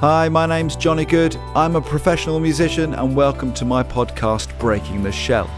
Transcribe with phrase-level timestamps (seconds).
[0.00, 1.34] Hi, my name's Johnny Good.
[1.56, 5.50] I'm a professional musician, and welcome to my podcast, Breaking the Shell.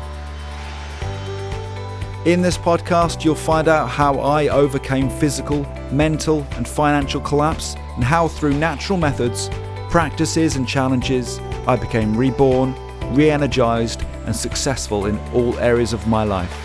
[2.24, 8.02] In this podcast, you'll find out how I overcame physical, mental, and financial collapse, and
[8.02, 9.50] how through natural methods,
[9.90, 12.74] practices, and challenges, I became reborn,
[13.14, 16.56] re energized, and successful in all areas of my life.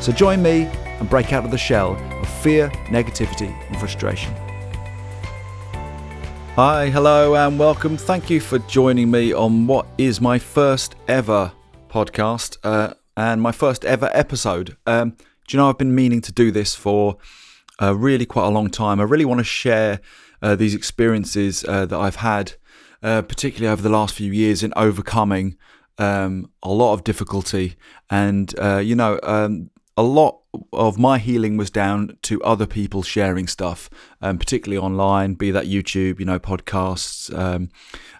[0.00, 1.92] So join me and break out of the shell
[2.22, 4.34] of fear, negativity, and frustration.
[6.64, 7.96] Hi, hello, and welcome.
[7.96, 11.50] Thank you for joining me on what is my first ever
[11.88, 14.76] podcast uh, and my first ever episode.
[14.86, 17.16] Um, do you know, I've been meaning to do this for
[17.82, 19.00] uh, really quite a long time.
[19.00, 20.00] I really want to share
[20.40, 22.52] uh, these experiences uh, that I've had,
[23.02, 25.56] uh, particularly over the last few years, in overcoming
[25.98, 27.74] um, a lot of difficulty.
[28.08, 30.41] And, uh, you know, um, a lot
[30.72, 33.88] of my healing was down to other people sharing stuff,
[34.20, 37.70] um, particularly online, be that YouTube, you know, podcasts, um,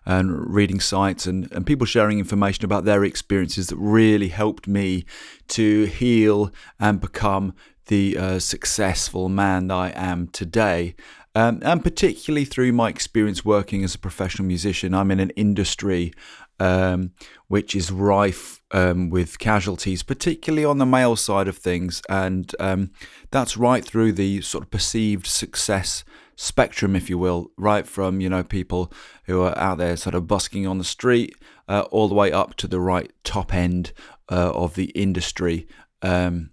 [0.07, 5.05] and reading sites, and, and people sharing information about their experiences that really helped me
[5.49, 7.55] to heal and become
[7.87, 10.95] the uh, successful man that I am today.
[11.35, 16.13] Um, and particularly through my experience working as a professional musician, I'm in an industry
[16.61, 17.13] um,
[17.49, 22.03] which is rife um, with casualties, particularly on the male side of things.
[22.09, 22.91] And um,
[23.31, 26.05] that's right through the sort of perceived success
[26.37, 28.93] spectrum, if you will, right from, you know, people
[29.25, 31.37] who are out there sort of busking on the street
[31.69, 33.93] uh, all the way up to the right top end
[34.31, 35.69] uh, of the industry.
[36.01, 36.52] Um,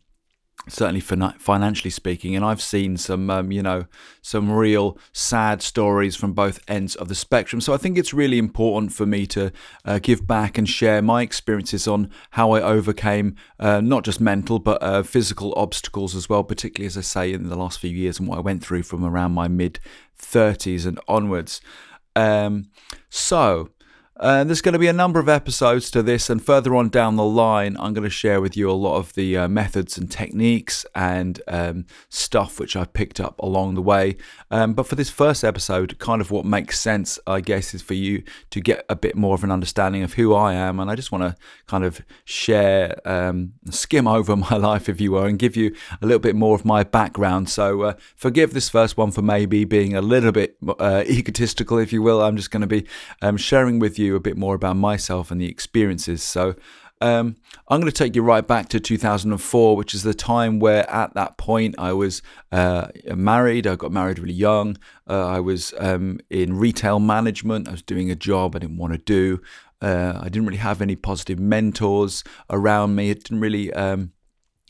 [0.69, 2.35] certainly financially speaking.
[2.35, 3.85] And I've seen some, um, you know,
[4.21, 7.61] some real sad stories from both ends of the spectrum.
[7.61, 9.51] So I think it's really important for me to
[9.85, 14.59] uh, give back and share my experiences on how I overcame uh, not just mental
[14.59, 18.19] but uh, physical obstacles as well, particularly as I say in the last few years
[18.19, 19.79] and what I went through from around my mid
[20.19, 21.61] 30s and onwards.
[22.15, 22.69] Um,
[23.09, 23.69] so
[24.19, 27.15] uh, there's going to be a number of episodes to this, and further on down
[27.15, 30.11] the line, I'm going to share with you a lot of the uh, methods and
[30.11, 34.17] techniques and um, stuff which I picked up along the way.
[34.51, 37.93] Um, but for this first episode, kind of what makes sense, I guess, is for
[37.93, 40.79] you to get a bit more of an understanding of who I am.
[40.79, 41.35] And I just want to
[41.67, 46.05] kind of share, um, skim over my life, if you will, and give you a
[46.05, 47.49] little bit more of my background.
[47.49, 51.93] So uh, forgive this first one for maybe being a little bit uh, egotistical, if
[51.93, 52.21] you will.
[52.21, 52.85] I'm just going to be
[53.21, 56.21] um, sharing with you you a bit more about myself and the experiences.
[56.21, 56.55] So
[57.01, 57.37] um,
[57.67, 61.13] I'm going to take you right back to 2004, which is the time where at
[61.13, 62.21] that point I was
[62.51, 63.67] uh, married.
[63.67, 64.77] I got married really young.
[65.09, 67.67] Uh, I was um, in retail management.
[67.67, 69.41] I was doing a job I didn't want to do.
[69.81, 73.11] Uh, I didn't really have any positive mentors around me.
[73.11, 74.11] It didn't really um,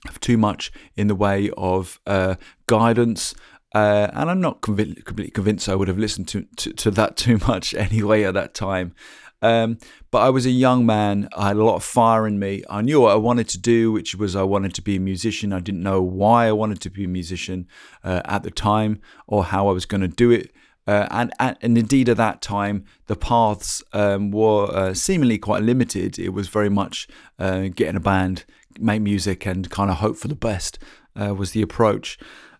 [0.05, 2.35] have too much in the way of uh,
[2.67, 3.33] guidance.
[3.73, 7.17] Uh, and I'm not conv- completely convinced I would have listened to, to, to, that
[7.17, 8.93] too much anyway at that time.
[9.41, 9.77] Um,
[10.11, 11.29] but I was a young man.
[11.35, 12.63] I had a lot of fire in me.
[12.69, 15.53] I knew what I wanted to do, which was I wanted to be a musician.
[15.53, 17.67] I didn't know why I wanted to be a musician
[18.03, 20.51] uh, at the time or how I was going to do it.
[20.87, 25.61] Uh, and, and, and indeed, at that time, the paths um, were uh, seemingly quite
[25.61, 26.17] limited.
[26.17, 27.07] It was very much
[27.37, 28.43] uh, get in a band,
[28.79, 30.79] make music, and kind of hope for the best
[31.15, 32.17] uh, was the approach.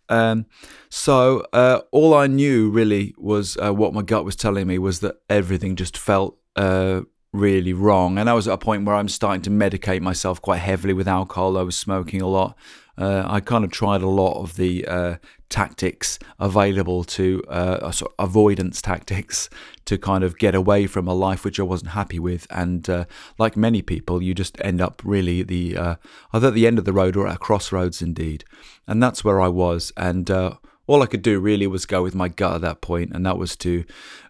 [0.09, 0.47] Um,
[0.89, 5.00] so uh, all I knew really was uh, what my gut was telling me was
[5.00, 8.18] that everything just felt uh, really wrong.
[8.18, 11.08] And I was at a point where I'm starting to medicate myself quite heavily with
[11.08, 11.58] alcohol.
[11.58, 12.58] I was smoking a lot.
[12.97, 15.16] Uh, I kind of tried a lot of the uh,
[15.48, 19.50] tactics available to uh, sort of avoidance tactics
[19.86, 22.46] to kind of get away from a life which I wasn't happy with.
[22.50, 23.06] And uh,
[23.38, 25.96] like many people, you just end up really the uh,
[26.34, 28.44] either at the end of the road or at a crossroads, indeed.
[28.86, 29.94] And that's where I was.
[29.96, 33.25] And all I could do really was go with my gut at that point, and
[33.25, 33.86] that was to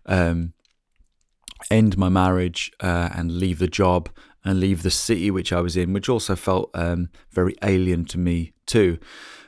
[0.06, 0.54] um,
[1.70, 4.10] end my marriage uh, and leave the job
[4.44, 8.18] and leave the city which I was in, which also felt um, very alien to
[8.18, 8.98] me too.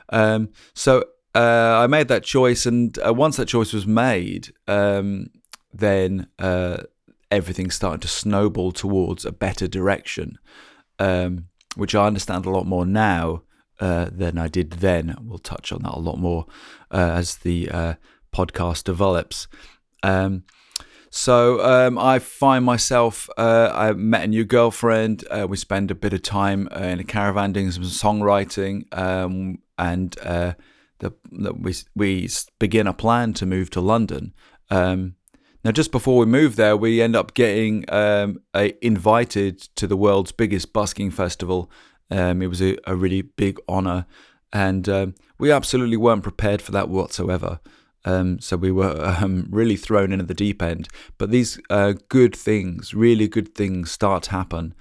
[0.10, 5.30] Um, so uh, I made that choice, and uh, once that choice was made, um,
[5.74, 6.84] then uh,
[7.30, 10.38] everything started to snowball towards a better direction,
[11.00, 13.44] um, which I understand a lot more now
[13.80, 15.16] uh, than I did then.
[15.22, 16.46] We'll touch on that a lot more
[16.92, 17.98] uh, as the
[18.34, 19.48] podcast develops.
[20.04, 20.44] Um,
[21.14, 25.26] so um, I find myself, uh, I met a new girlfriend.
[25.30, 29.60] Uh, we spend a bit of time uh, in a caravan doing some songwriting, um,
[29.78, 30.54] and uh,
[31.00, 32.30] the, the, we we
[32.60, 34.34] begin a plan to move to London.
[34.70, 35.16] Um,
[35.66, 39.98] now, just before we move there, we end up getting um, a, invited to the
[39.98, 41.70] world's biggest busking festival.
[42.10, 44.06] Um, it was a, a, really big honor,
[44.54, 47.60] and um, we absolutely weren't prepared for that whatsoever.
[48.06, 50.88] Um, so we were um, really thrown in at the deep end.
[51.18, 54.74] But these uh, good things, really good things, start to happen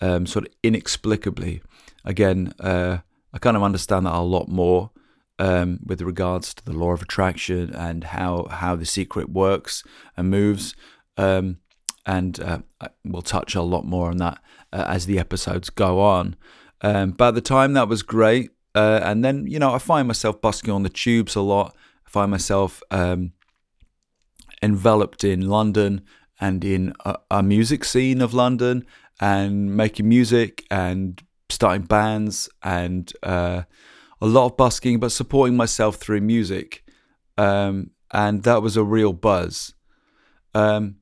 [0.00, 1.62] um, sort of inexplicably.
[2.04, 2.98] Again, uh,
[3.32, 4.90] I kind of understand that a lot more
[5.38, 9.82] um, with regards to the law of attraction and how how the secret works
[10.16, 10.74] and moves.
[11.16, 11.58] Um,
[12.06, 12.58] and uh,
[13.04, 14.38] we'll touch a lot more on that
[14.72, 16.36] uh, as the episodes go on.
[16.80, 18.50] Um, but the time, that was great.
[18.74, 21.74] Uh, and then, you know, I find myself busking on the tubes a lot.
[22.16, 23.32] Find myself um,
[24.62, 26.00] enveloped in London
[26.40, 28.86] and in a, a, music scene of London
[29.20, 33.64] and making music and starting bands and uh,
[34.22, 36.84] a lot of busking, but supporting myself through music.
[37.36, 39.74] Um, and that was a real buzz.
[40.54, 40.96] Um,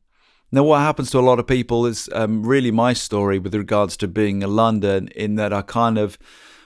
[0.50, 3.96] now, what happens to a lot of people is um, really my story with regards
[3.98, 6.18] to being in London, in that I kind of,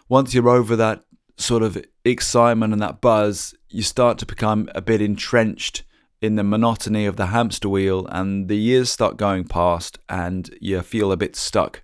[0.09, 1.05] once you're over that
[1.39, 5.85] sort of excitement and that buzz, you start to become a bit entrenched
[6.21, 10.83] in the monotony of the hamster wheel, and the years start going past, and you
[10.83, 11.83] feel a bit stuck.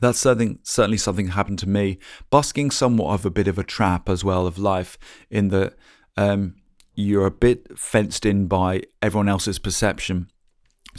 [0.00, 1.98] That's something, certainly something happened to me.
[2.30, 4.98] Busking somewhat of a bit of a trap as well of life,
[5.30, 5.74] in that
[6.16, 6.56] um,
[6.94, 10.30] you're a bit fenced in by everyone else's perception.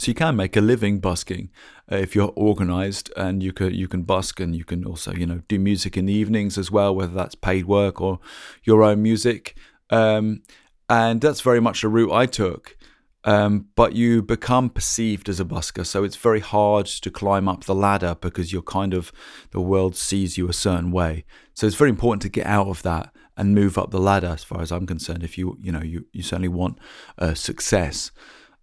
[0.00, 1.50] So you can make a living busking
[1.92, 5.26] uh, if you're organised, and you can you can busk, and you can also you
[5.26, 8.18] know do music in the evenings as well, whether that's paid work or
[8.64, 9.58] your own music.
[9.90, 10.42] Um,
[10.88, 12.78] and that's very much a route I took.
[13.24, 17.64] Um, but you become perceived as a busker, so it's very hard to climb up
[17.64, 19.12] the ladder because you're kind of
[19.50, 21.26] the world sees you a certain way.
[21.52, 24.44] So it's very important to get out of that and move up the ladder, as
[24.44, 25.22] far as I'm concerned.
[25.22, 26.78] If you you know you you certainly want
[27.18, 28.10] uh, success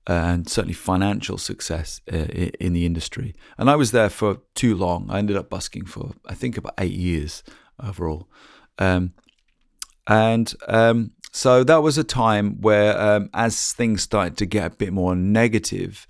[0.08, 5.08] and certainly financial success uh, in the industry, and I was there for too long.
[5.10, 7.44] I ended up busking for I think about eight years
[7.80, 8.28] overall,
[8.80, 9.14] um,
[10.08, 14.76] and um, so that was a time where, um, as things started to get a
[14.76, 16.08] bit more negative,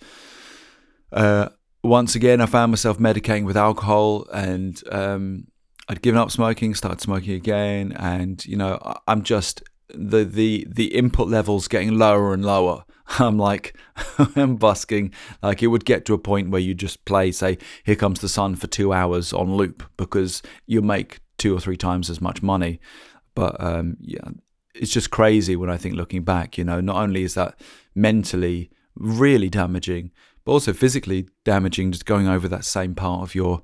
[1.11, 1.49] uh,
[1.83, 5.47] once again, I found myself medicating with alcohol and um,
[5.89, 7.93] I'd given up smoking, started smoking again.
[7.93, 12.83] And, you know, I'm just, the, the, the input levels getting lower and lower.
[13.19, 13.75] I'm like,
[14.35, 15.13] I'm busking.
[15.41, 18.29] Like it would get to a point where you just play, say, Here Comes the
[18.29, 22.41] Sun for two hours on loop because you make two or three times as much
[22.41, 22.79] money.
[23.35, 24.29] But um, yeah,
[24.73, 26.57] it's just crazy when I think looking back.
[26.57, 27.59] You know, not only is that
[27.95, 30.11] mentally really damaging,
[30.43, 31.91] but also physically damaging.
[31.91, 33.61] Just going over that same part of your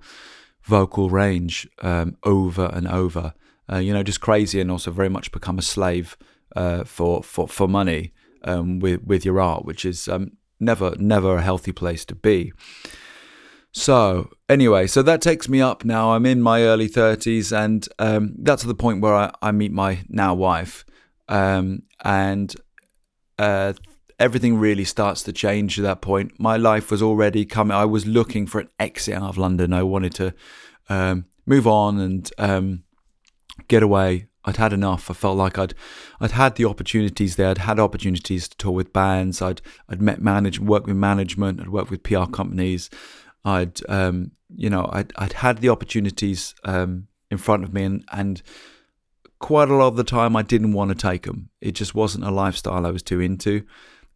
[0.63, 3.33] vocal range um, over and over.
[3.73, 6.17] Uh, you know, just crazy, and also very much become a slave
[6.55, 11.37] uh, for for for money um, with with your art, which is um, never never
[11.37, 12.53] a healthy place to be.
[13.71, 16.13] So anyway, so that takes me up now.
[16.13, 20.03] I'm in my early 30s, and um, that's the point where I, I meet my
[20.09, 20.85] now wife
[21.27, 22.55] um, and
[23.39, 23.73] uh,
[24.19, 26.39] everything really starts to change at that point.
[26.39, 27.75] My life was already coming.
[27.75, 29.73] I was looking for an exit out of London.
[29.73, 30.33] I wanted to
[30.89, 32.83] um, move on and um,
[33.67, 34.27] get away.
[34.45, 35.09] I'd had enough.
[35.09, 35.73] I felt like I'd
[36.19, 37.49] I'd had the opportunities there.
[37.49, 39.41] I'd had opportunities to tour with bands.
[39.41, 41.61] I'd I'd met manage worked with management.
[41.61, 42.89] I'd worked with PR companies.
[43.45, 48.03] I'd um, you know I'd I'd had the opportunities um, in front of me and
[48.11, 48.41] and
[49.39, 51.49] quite a lot of the time I didn't want to take them.
[51.59, 53.65] It just wasn't a lifestyle I was too into.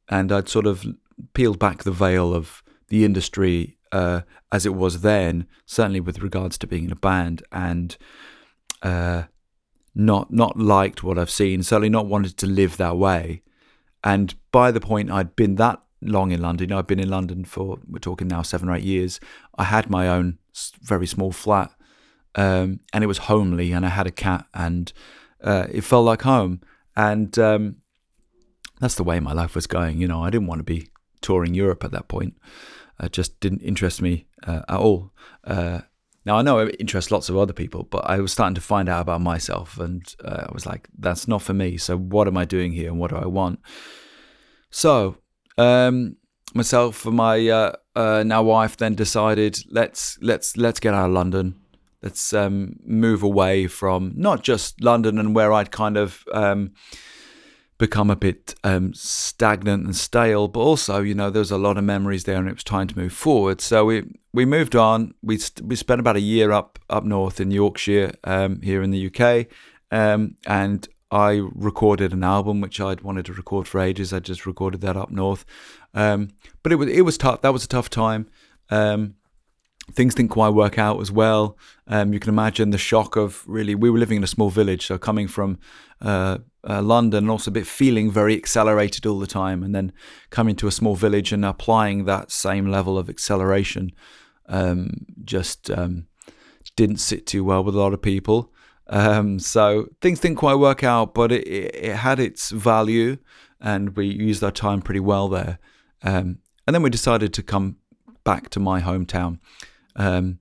[0.07, 0.85] And I'd sort of
[1.33, 4.21] peeled back the veil of the industry uh,
[4.51, 7.97] as it was then, certainly with regards to being in a band, and
[8.81, 9.23] uh,
[9.95, 11.63] not not liked what I've seen.
[11.63, 13.41] Certainly not wanted to live that way.
[14.03, 17.79] And by the point I'd been that long in London, I've been in London for
[17.87, 19.19] we're talking now seven or eight years.
[19.57, 20.37] I had my own
[20.81, 21.71] very small flat,
[22.35, 24.93] um, and it was homely, and I had a cat, and
[25.43, 26.61] uh, it felt like home.
[26.95, 27.77] And um,
[28.79, 29.99] that's the way my life was going.
[29.99, 30.89] You know, I didn't want to be
[31.21, 32.35] touring Europe at that point.
[32.99, 35.11] It just didn't interest me uh, at all.
[35.43, 35.81] Uh,
[36.27, 38.87] now I know it interests lots of other people, but I was starting to find
[38.87, 42.37] out about myself, and uh, I was like, "That's not for me." So what am
[42.37, 43.59] I doing here, and what do I want?
[44.69, 45.17] So
[45.57, 46.17] um,
[46.53, 51.13] myself and my uh, uh, now wife then decided let's let's let's get out of
[51.13, 51.55] London
[52.03, 56.71] let's um, move away from not just London and where I'd kind of um,
[57.77, 61.77] become a bit um, stagnant and stale, but also, you know, there was a lot
[61.77, 63.61] of memories there, and it was time to move forward.
[63.61, 64.03] So we
[64.37, 65.15] we moved on.
[65.23, 69.07] We we spent about a year up up north in Yorkshire, um, here in the
[69.07, 69.47] UK,
[69.89, 74.13] um, and I recorded an album which I'd wanted to record for ages.
[74.13, 75.43] I just recorded that up north,
[75.95, 76.29] um,
[76.61, 77.41] but it was it was tough.
[77.41, 78.29] That was a tough time.
[78.69, 79.15] Um,
[79.93, 81.57] things didn't quite work out as well.
[81.87, 84.85] Um, you can imagine the shock of really, we were living in a small village,
[84.85, 85.57] so coming from
[86.01, 86.37] uh,
[86.69, 89.91] uh, London and also a bit feeling very accelerated all the time, and then
[90.29, 93.91] coming to a small village and applying that same level of acceleration
[94.47, 96.07] um, just um,
[96.75, 98.51] didn't sit too well with a lot of people.
[98.89, 103.17] Um, so things didn't quite work out, but it, it, it, had its value,
[103.59, 105.59] and we used our time pretty well there.
[106.03, 107.77] Um, and then we decided to come
[108.23, 109.39] back to my hometown
[109.95, 110.39] um,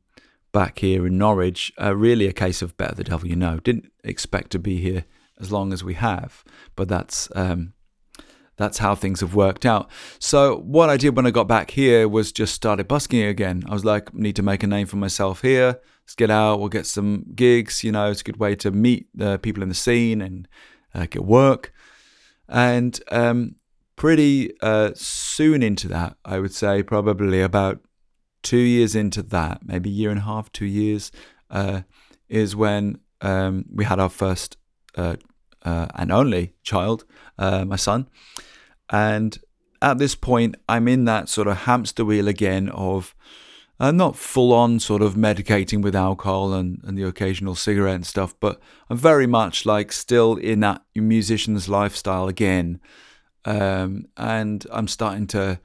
[0.52, 1.72] back here in Norwich.
[1.80, 3.58] Uh, really a case of better the devil you know.
[3.58, 5.04] Didn't expect to be here
[5.40, 6.44] as long as we have,
[6.76, 7.74] but that's um,
[8.56, 9.90] that's how things have worked out.
[10.18, 13.64] So what I did when I got back here was just started busking again.
[13.68, 15.80] I was like, need to make a name for myself here.
[16.04, 16.60] Let's get out.
[16.60, 17.84] We'll get some gigs.
[17.84, 20.48] You know, it's a good way to meet the people in the scene and
[20.94, 21.72] uh, get work.
[22.48, 23.56] And um,
[23.96, 27.80] pretty uh, soon into that, I would say probably about
[28.42, 31.10] two years into that, maybe a year and a half, two years,
[31.50, 31.82] uh,
[32.28, 34.56] is when um, we had our first
[34.94, 35.16] uh,
[35.66, 37.04] uh, and only child,
[37.38, 38.08] uh, my son.
[38.88, 39.36] And
[39.82, 43.14] at this point, I'm in that sort of hamster wheel again of
[43.78, 48.06] uh, not full on sort of medicating with alcohol and, and the occasional cigarette and
[48.06, 52.80] stuff, but I'm very much like still in that musician's lifestyle again.
[53.44, 55.60] Um, and I'm starting to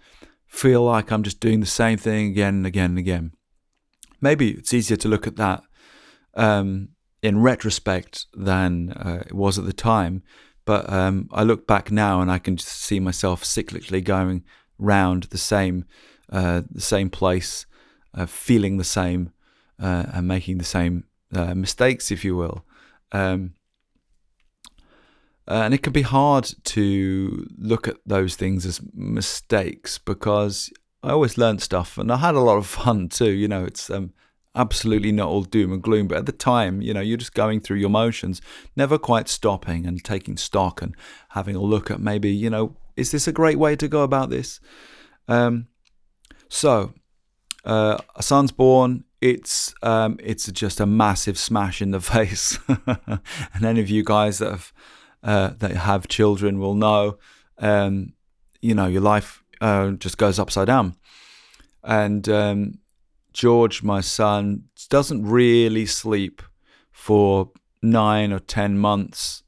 [0.48, 3.31] feel like I'm just doing the same thing again and again and again.
[4.20, 5.63] Maybe it's easier to look at that
[6.34, 6.89] um,
[7.22, 10.24] in retrospect than uh, it was at the time.
[10.66, 14.44] But um, I look back now and I can just see myself cyclically going
[14.78, 15.86] round the same,
[16.32, 17.66] uh, the same place,
[18.13, 19.32] uh, feeling the same,
[19.80, 22.66] uh, and making the same uh, mistakes, if you will.
[23.12, 23.54] Um,
[25.48, 30.72] uh, and it can be hard to look at those things as mistakes because
[31.04, 33.32] I always learned stuff and I had a lot of fun too.
[33.32, 34.13] You know, it's um,
[34.55, 37.62] absolutely not all doom and gloom, but at the time, you know, you're just going
[37.62, 38.41] through your motions,
[38.75, 40.96] never quite stopping and taking stock and
[41.29, 44.29] having a look at maybe, you know, is this a great way to go about
[44.29, 44.60] this?
[45.27, 45.67] Um,
[46.50, 46.93] so,
[47.63, 49.05] uh, a son's born.
[49.22, 54.39] It's um, it's just a massive smash in the face, and any of you guys
[54.39, 54.74] that have
[55.24, 57.20] uh, that have children will know,
[57.60, 58.13] um,
[58.62, 60.96] you know, your life uh, just goes upside down.
[61.84, 62.79] And um,
[63.34, 66.42] George, my son, doesn't really sleep
[66.92, 69.44] for nine or ten months,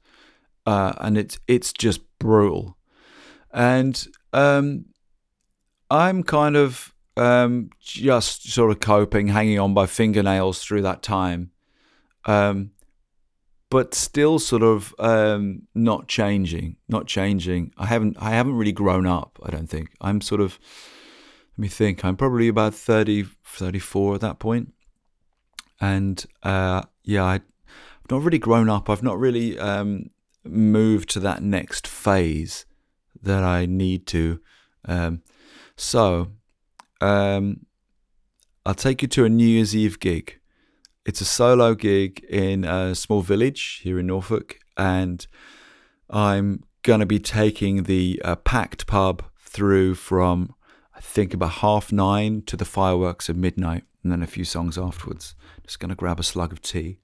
[0.66, 2.78] uh, and it's it's just brutal.
[3.52, 4.86] And um,
[5.90, 11.52] I'm kind of um, just sort of coping, hanging on by fingernails through that time.
[12.26, 12.72] Um,
[13.70, 17.74] but still sort of um, not changing, not changing.
[17.78, 19.40] I haven't, I haven't really grown up.
[19.44, 20.60] I don't think I'm sort of.
[21.54, 22.04] Let me think.
[22.04, 24.74] I'm probably about 30, 34 at that point,
[25.80, 27.42] and uh, yeah, I, have
[28.10, 28.90] not really grown up.
[28.90, 30.10] I've not really um,
[30.44, 32.66] moved to that next phase
[33.22, 34.40] that I need to.
[34.86, 35.22] Um,
[35.76, 36.32] so,
[37.02, 37.66] um,
[38.66, 40.40] I'll take you to a New Year's Eve gig
[41.06, 45.26] it's a solo gig in a small village here in Norfolk, and
[46.10, 50.54] I'm going to be taking the uh, packed pub through from
[51.04, 55.36] think about half nine to the fireworks at midnight, and then a few songs afterwards.
[55.64, 56.98] Just going to grab a slug of tea.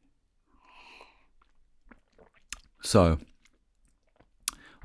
[2.81, 3.19] So,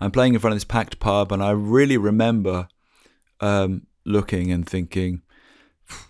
[0.01, 2.69] I'm playing in front of this packed pub, and I really remember
[3.41, 5.23] um, looking and thinking,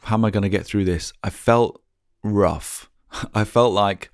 [0.04, 1.12] how am I going to get through this?
[1.22, 1.82] I felt
[2.22, 2.90] rough.
[3.34, 4.10] I felt like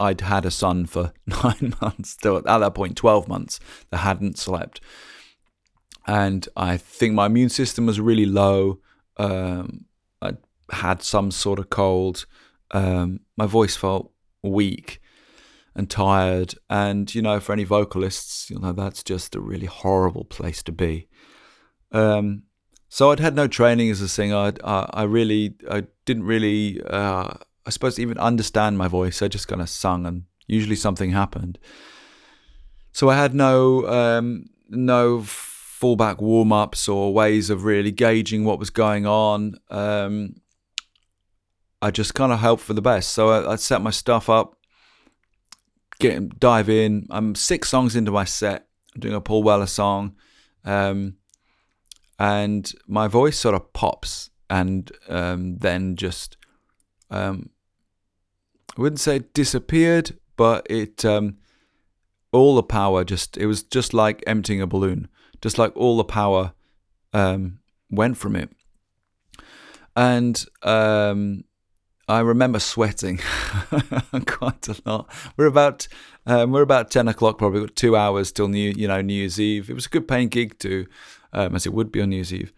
[0.00, 4.36] I'd had a son for nine months, still at that point, 12 months, that hadn't
[4.36, 4.80] slept.
[6.06, 8.80] And I think my immune system was really low.
[9.16, 9.86] Um,
[10.20, 10.32] I
[10.70, 12.26] had some sort of cold.
[12.72, 15.00] Um, my voice felt weak
[15.74, 16.54] and tired.
[16.68, 20.72] And, you know, for any vocalists, you know, that's just a really horrible place to
[20.72, 21.08] be.
[21.92, 22.44] Um,
[22.88, 24.52] so I'd had no training as a singer.
[24.64, 29.22] I, I, really, I didn't really uh, I suppose, even understand my voice.
[29.22, 31.58] I just kind of sung, and usually something happened.
[32.92, 35.22] So I had no um, no
[35.82, 39.56] fallback warm ups or ways of really gauging what was going on.
[39.68, 40.36] Um,
[41.80, 43.12] I just kind of hoped for the best.
[43.12, 44.56] So I, I set my stuff up,
[45.98, 47.06] get dive in.
[47.10, 48.68] I'm six songs into my set.
[48.94, 50.14] I'm doing a Paul Weller song,
[50.64, 51.16] um,
[52.18, 56.36] and my voice sort of pops, and um, then just
[57.10, 57.50] um,
[58.76, 61.38] I wouldn't say disappeared, but it um,
[62.30, 65.08] all the power just it was just like emptying a balloon,
[65.42, 66.54] just like all the power
[67.12, 67.58] um,
[67.90, 68.48] went from it.
[69.94, 71.44] And um,
[72.08, 73.18] I remember sweating
[74.26, 75.12] quite a lot.
[75.36, 75.86] We're about
[76.24, 79.38] um, we're about ten o'clock, probably got two hours till New you know New Year's
[79.38, 79.68] Eve.
[79.68, 80.86] It was a good paying gig too,
[81.32, 82.52] um, as it would be on New Year's Eve.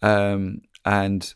[0.00, 1.34] Um, and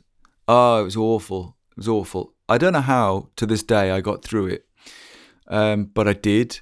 [0.49, 1.57] oh, it was awful.
[1.73, 2.33] It was awful.
[2.49, 4.67] I don't know how to this day I got through it,
[5.49, 6.61] um, but I did.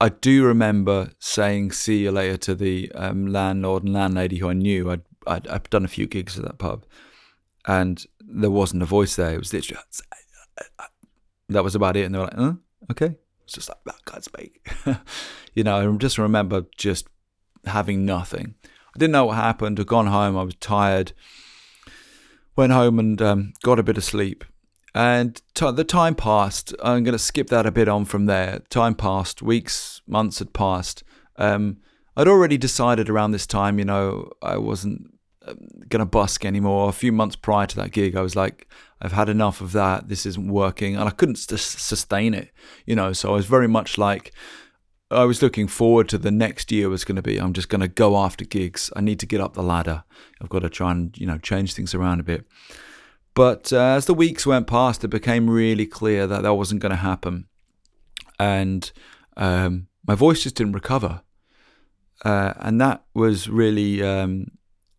[0.00, 4.52] I do remember saying "see you later" to the um, landlord and landlady who I
[4.52, 4.90] knew.
[4.90, 6.84] I'd, I'd, I'd done a few gigs at that pub,
[7.66, 9.34] and there wasn't a voice there.
[9.34, 9.82] It was literally
[11.48, 12.04] that was about it.
[12.04, 12.52] And they were like, "Huh,
[12.92, 14.70] okay." It's just like that can't speak.
[15.54, 17.08] you know, I just remember just
[17.64, 18.54] having nothing.
[18.64, 19.80] I didn't know what happened.
[19.80, 20.36] I'd gone home.
[20.36, 21.12] I was tired.
[22.56, 24.44] Went home and um, got a bit of sleep.
[24.94, 26.74] And t- the time passed.
[26.82, 28.60] I'm going to skip that a bit on from there.
[28.70, 29.42] Time passed.
[29.42, 31.04] Weeks, months had passed.
[31.36, 31.78] Um,
[32.16, 35.14] I'd already decided around this time, you know, I wasn't
[35.88, 36.88] going to busk anymore.
[36.88, 38.66] A few months prior to that gig, I was like,
[39.00, 40.08] I've had enough of that.
[40.08, 40.96] This isn't working.
[40.96, 42.50] And I couldn't sustain it,
[42.86, 43.12] you know.
[43.12, 44.32] So I was very much like,
[45.10, 47.80] I was looking forward to the next year was going to be, I'm just going
[47.80, 48.90] to go after gigs.
[48.96, 50.04] I need to get up the ladder.
[50.40, 52.46] I've got to try and, you know, change things around a bit.
[53.38, 56.90] But uh, as the weeks went past, it became really clear that that wasn't going
[56.90, 57.46] to happen.
[58.36, 58.90] And
[59.36, 61.22] um, my voice just didn't recover.
[62.24, 64.48] Uh, and that was really um,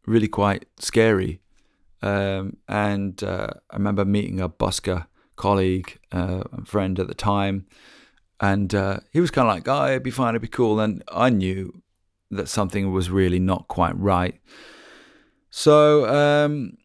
[0.06, 1.42] really quite scary.
[2.02, 7.66] Um, and uh, I remember meeting a busker colleague, uh, friend at the time,
[8.40, 11.04] and uh, he was kind of like, "Oh, it'd be fine, it'd be cool." And
[11.12, 11.84] I knew
[12.32, 14.40] that something was really not quite right.
[15.50, 16.78] So um,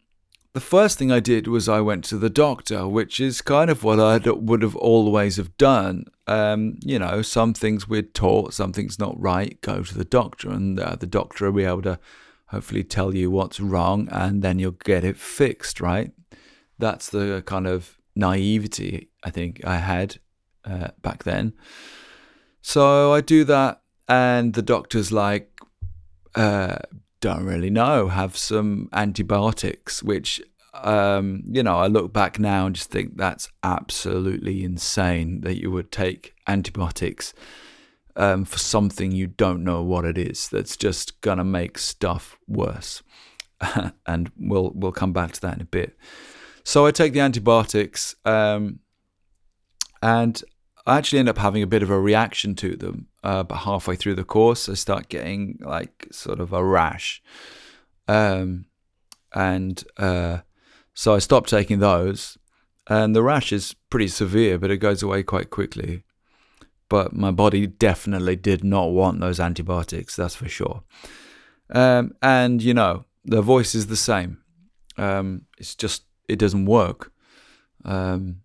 [0.55, 3.83] the first thing I did was I went to the doctor, which is kind of
[3.83, 6.05] what I would have always have done.
[6.27, 10.79] Um, you know, some things we're taught, something's not right, go to the doctor, and
[10.79, 11.99] uh, the doctor will be able to
[12.47, 16.13] hopefully tell you what's wrong and then you'll get it fixed, right?
[16.79, 20.19] That's the kind of naivety I think I had
[20.63, 21.51] uh, back then.
[22.61, 25.51] So I do that, and the doctor's like,
[26.33, 26.77] uh,
[27.21, 30.41] don't really know, have some antibiotics, which,
[30.73, 35.71] um, you know, I look back now and just think that's absolutely insane that you
[35.71, 37.33] would take antibiotics
[38.15, 43.03] um, for something you don't know what it is that's just gonna make stuff worse.
[44.05, 45.97] and we'll we'll come back to that in a bit.
[46.63, 48.79] So I take the antibiotics, um,
[50.01, 50.41] and
[50.85, 53.07] I actually end up having a bit of a reaction to them.
[53.23, 57.23] Uh, but halfway through the course, I start getting like sort of a rash,
[58.07, 58.65] um,
[59.33, 60.39] and uh,
[60.93, 62.37] so I stop taking those.
[62.87, 66.03] And the rash is pretty severe, but it goes away quite quickly
[66.89, 70.83] but my body definitely did not want those antibiotics, that's for sure.
[71.69, 74.39] Um, and, you know, the voice is the same.
[74.97, 77.11] Um, it's just, it doesn't work.
[77.83, 78.41] Um,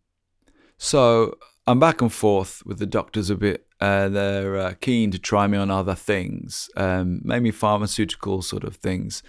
[0.79, 3.66] so I'm back and forth with the doctors a bit.
[3.81, 8.77] Uh, they're uh, keen to try me on other things, um, maybe pharmaceutical sort of
[8.77, 9.23] things.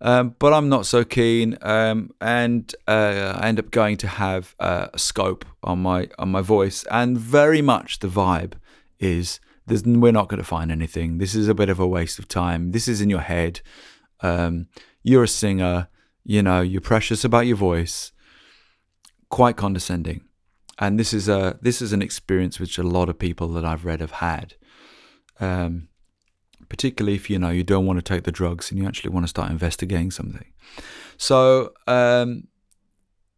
[0.00, 4.54] Um, but I'm not so keen, um, and uh, I end up going to have
[4.60, 8.54] uh, a scope on my on my voice, and very much the vibe
[8.98, 11.18] is we're not going to find anything.
[11.18, 12.72] This is a bit of a waste of time.
[12.72, 13.60] This is in your head.
[14.20, 14.68] Um,
[15.02, 15.88] you're a singer,
[16.24, 18.12] you know, you're precious about your voice.
[19.28, 20.22] Quite condescending,
[20.78, 23.84] and this is a this is an experience which a lot of people that I've
[23.84, 24.54] read have had.
[25.40, 25.88] Um,
[26.68, 29.24] particularly if you know you don't want to take the drugs and you actually want
[29.24, 30.52] to start investigating something.
[31.16, 32.48] So um,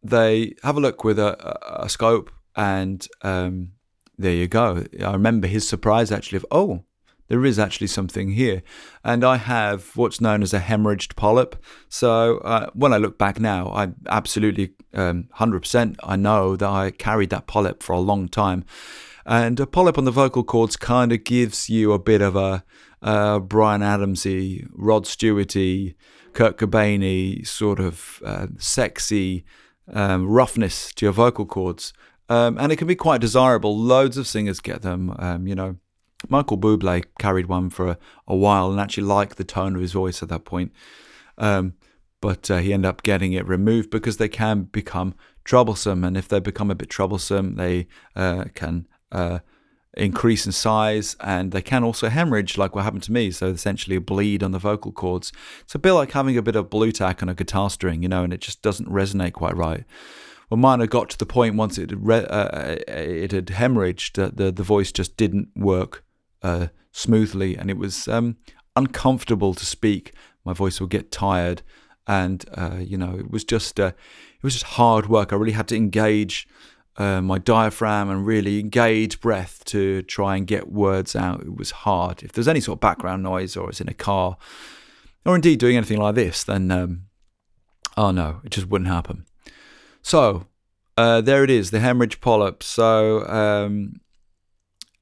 [0.03, 3.73] they have a look with a, a scope, and um,
[4.17, 4.85] there you go.
[5.03, 6.83] I remember his surprise actually of oh.
[7.29, 8.63] There is actually something here.
[9.03, 11.55] And I have what's known as a hemorrhaged polyp.
[11.87, 16.91] So uh, when I look back now, I absolutely um, 100% I know that I
[16.91, 18.65] carried that polyp for a long time.
[19.25, 22.63] And a polyp on the vocal cords kind of gives you a bit of a
[23.01, 25.95] uh, Bryan Adamsy, Rod Stewarty,
[26.33, 29.45] Kurt Cobainy sort of uh, sexy
[29.93, 31.93] um, roughness to your vocal cords.
[32.27, 33.77] Um, and it can be quite desirable.
[33.77, 35.15] Loads of singers get them.
[35.19, 35.77] Um, you know,
[36.27, 39.93] Michael Bublé carried one for a, a, while and actually liked the tone of his
[39.93, 40.71] voice at that point.
[41.37, 41.75] Um,
[42.21, 46.03] but uh, he ended up getting it removed because they can become troublesome.
[46.03, 49.39] And if they become a bit troublesome, they uh, can uh,
[49.95, 53.95] increase in size and they can also hemorrhage like what happened to me so essentially
[53.95, 56.91] a bleed on the vocal cords it's a bit like having a bit of Blu
[56.91, 59.83] Tack on a guitar string you know and it just doesn't resonate quite right
[60.49, 64.37] well mine had got to the point once it re- uh, it had hemorrhaged that
[64.37, 66.03] the, the voice just didn't work
[66.41, 68.37] uh, smoothly and it was um,
[68.75, 70.13] uncomfortable to speak
[70.45, 71.61] my voice would get tired
[72.07, 73.91] and uh, you know it was just uh,
[74.39, 75.31] it was just hard work.
[75.31, 76.47] I really had to engage
[76.97, 81.41] uh, my diaphragm and really engage breath to try and get words out.
[81.41, 82.23] It was hard.
[82.23, 84.37] If there's any sort of background noise or it's in a car,
[85.25, 87.03] or indeed doing anything like this, then um,
[87.95, 89.25] oh no, it just wouldn't happen.
[90.01, 90.47] So
[90.97, 92.63] uh, there it is, the hemorrhage polyp.
[92.63, 94.01] So um,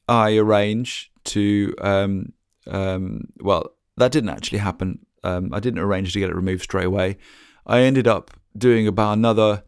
[0.09, 2.33] I arrange to um,
[2.69, 4.99] um, well, that didn't actually happen.
[5.23, 7.17] Um, I didn't arrange to get it removed straight away.
[7.65, 9.63] I ended up doing about another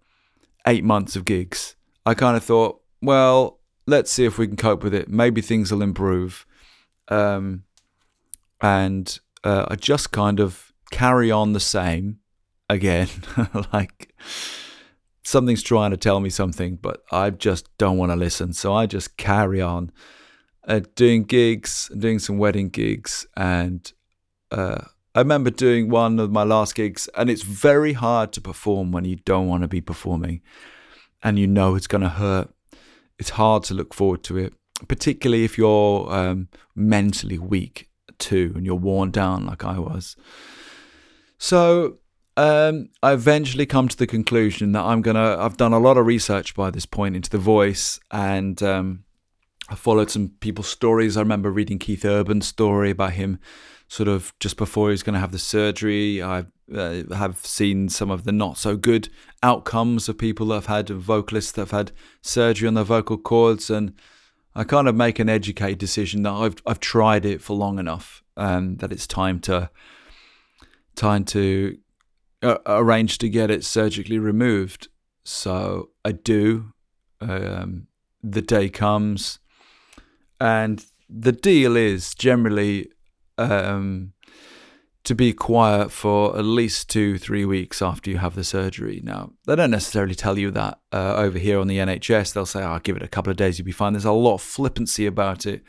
[0.66, 1.76] eight months of gigs.
[2.06, 5.10] I kind of thought, well, let's see if we can cope with it.
[5.10, 6.46] Maybe things will improve.
[7.08, 7.64] Um,
[8.62, 12.20] and uh, I just kind of carry on the same
[12.70, 13.10] again.
[13.74, 14.14] like
[15.24, 18.54] something's trying to tell me something, but I just don't want to listen.
[18.54, 19.92] So I just carry on
[20.68, 23.92] uh, doing gigs, doing some wedding gigs, and
[24.52, 24.82] uh,
[25.16, 29.06] I remember doing one of my last gigs, and it's very hard to perform when
[29.06, 30.42] you don't want to be performing,
[31.24, 32.50] and you know it's going to hurt.
[33.18, 34.54] It's hard to look forward to it,
[34.88, 40.16] particularly if you're um, mentally weak too, and you're worn down like I was.
[41.38, 41.98] So
[42.38, 45.38] um, I eventually come to the conclusion that I'm gonna.
[45.38, 49.04] I've done a lot of research by this point into the voice, and um,
[49.70, 51.16] I followed some people's stories.
[51.16, 53.40] I remember reading Keith Urban's story about him
[53.88, 56.22] sort of just before he was going to have the surgery.
[56.22, 59.10] I uh, have seen some of the not so good
[59.44, 63.70] outcomes of people that have had vocalists that have had surgery on their vocal cords,
[63.70, 63.94] and
[64.56, 68.24] I kind of make an educated decision that I've I've tried it for long enough,
[68.38, 69.70] um, that it's time to
[70.96, 71.78] time to
[72.42, 74.88] uh, arrange to get it surgically removed.
[75.24, 76.74] So I do.
[77.22, 77.88] Um,
[78.24, 79.40] the day comes
[80.40, 82.90] and the deal is generally
[83.38, 84.14] um,
[85.04, 89.02] to be quiet for at least two, three weeks after you have the surgery.
[89.04, 92.34] Now, they don't necessarily tell you that uh, over here on the NHS.
[92.34, 94.12] They'll say, "I'll oh, give it a couple of days, you'll be fine." There's a
[94.12, 95.64] lot of flippancy about it,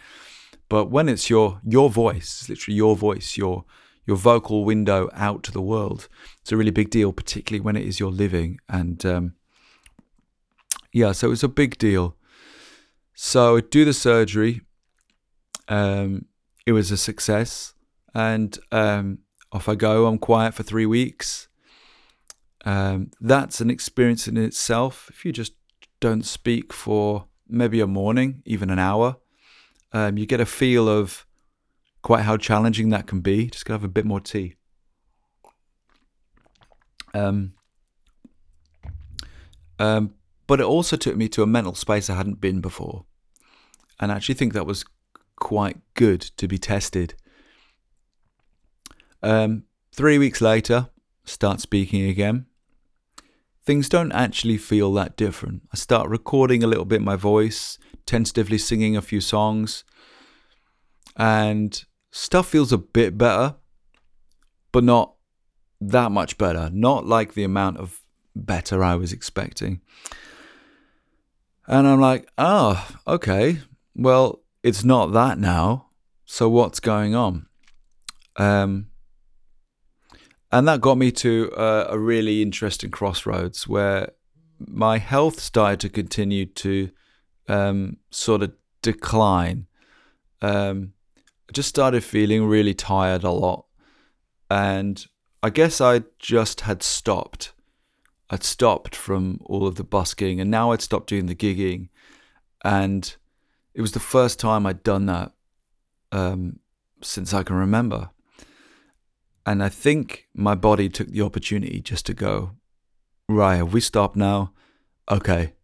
[0.68, 3.64] but when it's your your voice, it's literally your voice, your
[4.06, 6.08] your vocal window out to the world,
[6.40, 8.58] it's a really big deal, particularly when it is your living.
[8.68, 9.34] And um,
[10.92, 12.16] yeah, so it's a big deal.
[13.22, 14.62] So I do the surgery.
[15.68, 16.24] Um,
[16.64, 17.74] it was a success,
[18.14, 19.18] and um,
[19.52, 20.06] off I go.
[20.06, 21.46] I'm quiet for three weeks.
[22.64, 25.10] Um, that's an experience in itself.
[25.10, 25.52] If you just
[26.00, 29.18] don't speak for maybe a morning, even an hour,
[29.92, 31.26] um, you get a feel of
[32.00, 33.50] quite how challenging that can be.
[33.50, 34.54] Just gotta have a bit more tea.
[37.12, 37.52] Um,
[39.78, 40.14] um,
[40.46, 43.04] but it also took me to a mental space I hadn't been before
[44.00, 44.84] and I actually think that was
[45.36, 47.14] quite good to be tested.
[49.22, 50.88] Um, three weeks later,
[51.24, 52.46] start speaking again.
[53.64, 55.62] Things don't actually feel that different.
[55.72, 59.84] I start recording a little bit my voice, tentatively singing a few songs,
[61.16, 63.56] and stuff feels a bit better,
[64.72, 65.14] but not
[65.80, 66.70] that much better.
[66.72, 68.00] Not like the amount of
[68.34, 69.82] better I was expecting.
[71.66, 73.58] And I'm like, oh, okay,
[73.94, 75.86] well, it's not that now.
[76.24, 77.46] So what's going on?
[78.36, 78.86] Um,
[80.52, 84.10] and that got me to a, a really interesting crossroads where
[84.58, 86.90] my health started to continue to
[87.48, 89.66] um, sort of decline.
[90.42, 90.92] Um,
[91.48, 93.66] I just started feeling really tired a lot.
[94.50, 95.04] And
[95.42, 97.52] I guess I just had stopped.
[98.28, 101.88] I'd stopped from all of the busking and now I'd stopped doing the gigging.
[102.64, 103.16] And
[103.74, 105.32] it was the first time I'd done that
[106.12, 106.58] um,
[107.02, 108.10] since I can remember.
[109.46, 112.52] And I think my body took the opportunity just to go,
[113.28, 114.52] right, have we stopped now?
[115.10, 115.54] Okay,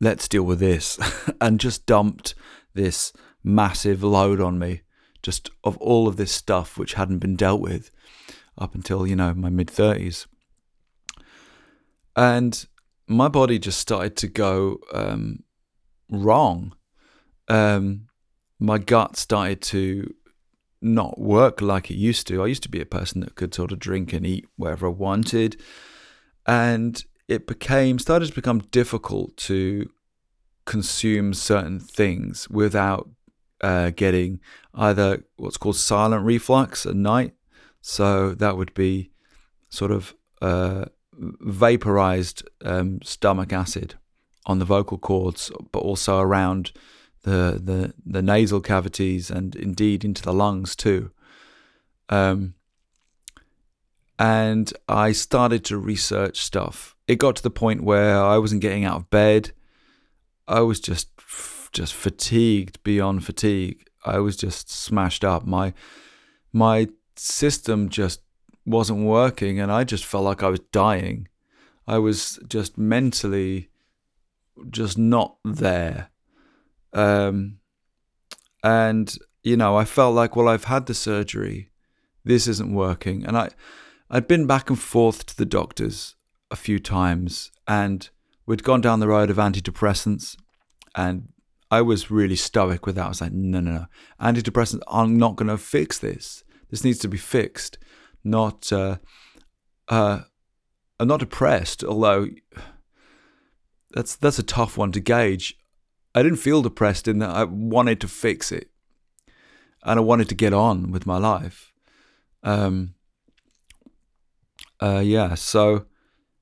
[0.00, 0.98] let's deal with this.
[1.40, 2.34] and just dumped
[2.74, 4.82] this massive load on me,
[5.22, 7.90] just of all of this stuff which hadn't been dealt with
[8.58, 10.26] up until, you know, my mid 30s.
[12.16, 12.66] And
[13.06, 15.44] my body just started to go um,
[16.10, 16.74] wrong
[17.50, 18.06] um,
[18.58, 20.14] my gut started to
[20.80, 22.42] not work like it used to.
[22.42, 24.90] I used to be a person that could sort of drink and eat wherever I
[24.90, 25.60] wanted,
[26.46, 29.90] and it became started to become difficult to
[30.64, 33.10] consume certain things without
[33.60, 34.40] uh, getting
[34.74, 37.34] either what's called silent reflux at night.
[37.80, 39.10] So that would be
[39.70, 43.94] sort of uh, vaporized um, stomach acid
[44.46, 46.72] on the vocal cords, but also around
[47.22, 51.10] the the the nasal cavities and indeed into the lungs too.
[52.08, 52.54] Um,
[54.18, 56.94] and I started to research stuff.
[57.08, 59.52] It got to the point where I wasn't getting out of bed.
[60.46, 61.08] I was just
[61.72, 63.86] just fatigued beyond fatigue.
[64.04, 65.46] I was just smashed up.
[65.46, 65.72] My
[66.52, 68.20] my system just
[68.66, 71.28] wasn't working and I just felt like I was dying.
[71.86, 73.68] I was just mentally
[74.70, 76.09] just not there.
[76.92, 77.58] Um
[78.62, 81.70] and you know, I felt like well I've had the surgery.
[82.24, 83.50] This isn't working and I
[84.10, 86.16] I'd been back and forth to the doctors
[86.50, 88.10] a few times and
[88.46, 90.36] we'd gone down the road of antidepressants
[90.96, 91.28] and
[91.70, 93.06] I was really stoic with that.
[93.06, 93.86] I was like, no, no, no.
[94.20, 96.42] Antidepressants are not going to fix this.
[96.70, 97.78] This needs to be fixed.
[98.24, 98.96] Not, uh,
[99.88, 100.22] uh,
[100.98, 102.28] I'm not depressed, although
[103.92, 105.56] that's that's a tough one to gauge.
[106.14, 108.70] I didn't feel depressed in that I wanted to fix it,
[109.84, 111.72] and I wanted to get on with my life.
[112.42, 112.94] Um,
[114.82, 115.86] uh, yeah, so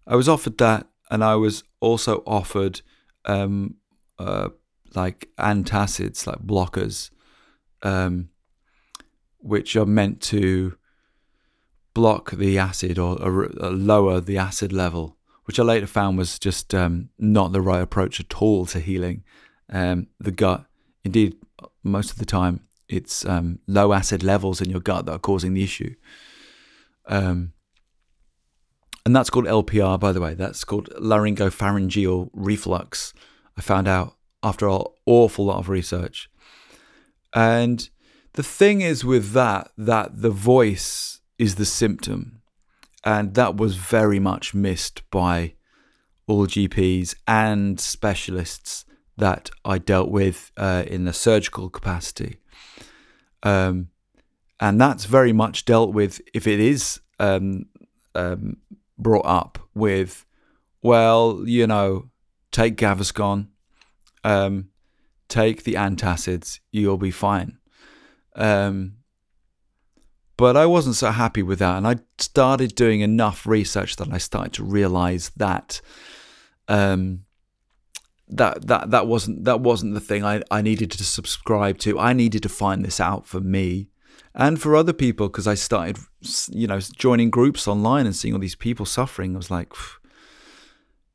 [0.07, 2.81] I was offered that, and I was also offered
[3.25, 3.77] um,
[4.19, 4.49] uh,
[4.95, 7.11] like antacids, like blockers,
[7.83, 8.31] um,
[9.39, 10.77] which are meant to
[11.95, 16.39] block the acid or, or, or, lower the acid level, which I later found was
[16.39, 19.25] just um, not the right approach at all to healing
[19.71, 20.65] um, the gut.
[21.05, 21.37] Indeed,
[21.83, 25.55] most of the time, it's um, low acid levels in your gut that are causing
[25.55, 25.95] the issue.
[27.07, 27.53] Um,
[29.05, 30.35] and that's called LPR, by the way.
[30.35, 33.15] That's called laryngopharyngeal reflux.
[33.57, 36.31] I found out after an awful lot of research.
[37.35, 37.89] And
[38.35, 42.43] the thing is with that, that the voice is the symptom.
[43.05, 45.55] And that was very much missed by
[46.27, 48.85] all GPs and specialists
[49.19, 52.39] that I dealt with uh, in the surgical capacity.
[53.43, 53.89] Um,
[54.61, 57.67] and that's very much dealt with if it is um,
[58.15, 58.57] um,
[58.97, 60.25] brought up with,
[60.83, 62.11] well, you know,
[62.51, 63.49] take Gaviscon,
[64.25, 64.71] um,
[65.29, 67.59] take the antacids, you'll be fine.
[68.35, 68.95] Um,
[70.37, 74.19] but I wasn't so happy with that, and I started doing enough research that I
[74.19, 75.81] started to realize that
[76.69, 77.25] um,
[78.31, 81.99] that that that wasn't that wasn't the thing I, I needed to subscribe to.
[81.99, 83.89] I needed to find this out for me
[84.35, 85.99] and for other people because I started,
[86.51, 89.35] you know, joining groups online and seeing all these people suffering.
[89.35, 89.73] I was like,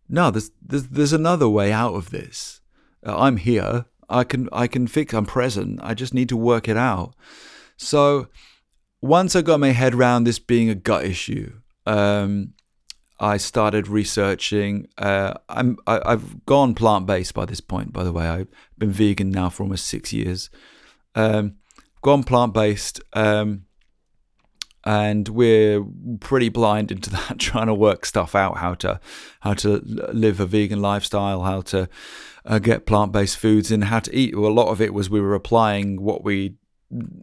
[0.09, 2.61] no, there's there's, there's another way out of this.
[3.05, 3.85] Uh, I'm here.
[4.09, 5.13] I can I can fix.
[5.13, 5.79] I'm present.
[5.81, 7.15] I just need to work it out.
[7.77, 8.27] So
[9.01, 12.53] once I got my head around this being a gut issue, um,
[13.23, 14.89] I started researching.
[14.97, 17.93] Uh, I'm I, have gone plant based by this point.
[17.93, 20.49] By the way, I've been vegan now for almost six years.
[21.15, 21.55] Um,
[22.01, 22.99] gone plant based.
[23.13, 23.63] Um,
[24.83, 25.85] and we're
[26.19, 28.99] pretty blind into that trying to work stuff out how to
[29.39, 31.87] how to live a vegan lifestyle how to
[32.45, 35.21] uh, get plant-based foods and how to eat well, a lot of it was we
[35.21, 36.55] were applying what we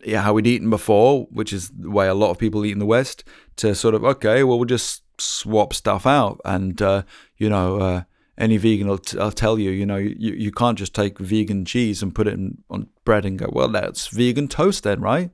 [0.03, 2.79] yeah, how we'd eaten before which is the way a lot of people eat in
[2.79, 3.23] the west
[3.57, 7.03] to sort of okay well we'll just swap stuff out and uh,
[7.37, 8.03] you know uh,
[8.39, 11.65] any vegan will, t- will tell you you know you, you can't just take vegan
[11.65, 15.31] cheese and put it in, on bread and go well that's vegan toast then right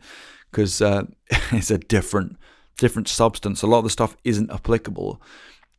[0.51, 1.05] because uh,
[1.53, 2.37] it's a different
[2.77, 3.62] different substance.
[3.62, 5.20] A lot of the stuff isn't applicable.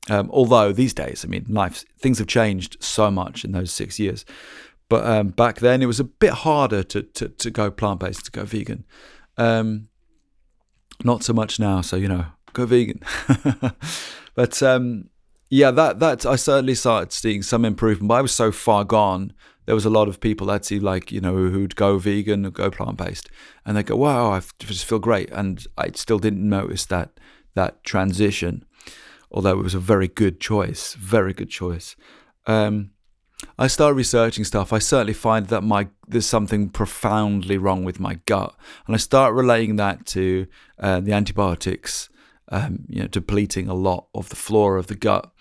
[0.10, 4.00] Um, although these days, I mean, life things have changed so much in those six
[4.00, 4.26] years.
[4.90, 8.26] But um, back then, it was a bit harder to to, to go plant based,
[8.26, 8.86] to go vegan.
[9.38, 9.90] Um,
[11.04, 11.82] not so much now.
[11.82, 12.26] So you know,
[12.58, 13.02] go vegan.
[14.36, 15.10] but um,
[15.50, 18.10] yeah, that that I certainly started seeing some improvement.
[18.10, 19.34] But I was so far gone
[19.68, 22.50] there was a lot of people I'd see like you know who'd go vegan or
[22.50, 23.30] go plant based,
[23.66, 27.20] and they go, "Wow, I just feel great," and I still didn't notice that
[27.54, 28.66] that transition,
[29.30, 31.98] although it was a very good choice, very good choice.
[32.46, 32.92] Um,
[33.60, 34.72] I started researching stuff.
[34.72, 39.34] I certainly find that my there's something profoundly wrong with my gut, and I start
[39.34, 40.48] relating that to
[40.80, 42.08] uh, the antibiotics,
[42.50, 45.32] um, you know, depleting a lot of the flora of the gut.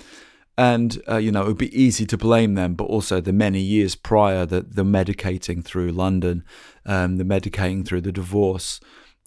[0.58, 3.60] And uh, you know it would be easy to blame them but also the many
[3.60, 6.44] years prior that the medicating through london
[6.86, 8.80] um, the medicating through the divorce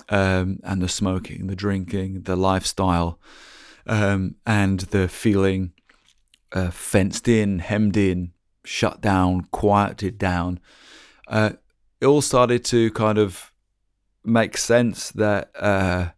[0.09, 3.19] um, and the smoking the drinking the lifestyle
[3.85, 5.71] um, and the feeling
[6.51, 8.31] uh, fenced in hemmed in
[8.65, 10.59] shut down quieted down
[11.27, 11.51] uh,
[12.01, 13.51] it all started to kind of
[14.23, 16.09] make sense that uh,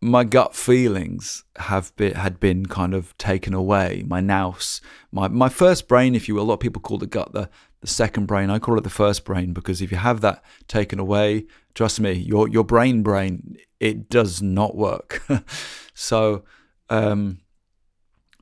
[0.00, 4.04] my gut feelings have been had been kind of taken away.
[4.06, 4.80] My nous,
[5.10, 6.42] my my first brain, if you will.
[6.42, 7.48] A lot of people call the gut the
[7.80, 8.50] the second brain.
[8.50, 12.12] I call it the first brain because if you have that taken away, trust me,
[12.12, 15.22] your your brain brain it does not work.
[15.94, 16.44] so
[16.88, 17.40] um,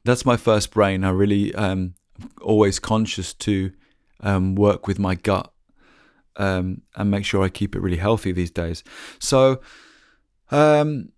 [0.05, 1.05] that's my first brain.
[1.05, 1.95] I really um,
[2.41, 3.73] always conscious to
[4.21, 5.53] um, work with my gut
[6.37, 8.83] um, and make sure I keep it really healthy these days.
[9.19, 9.61] So,
[10.51, 11.11] um,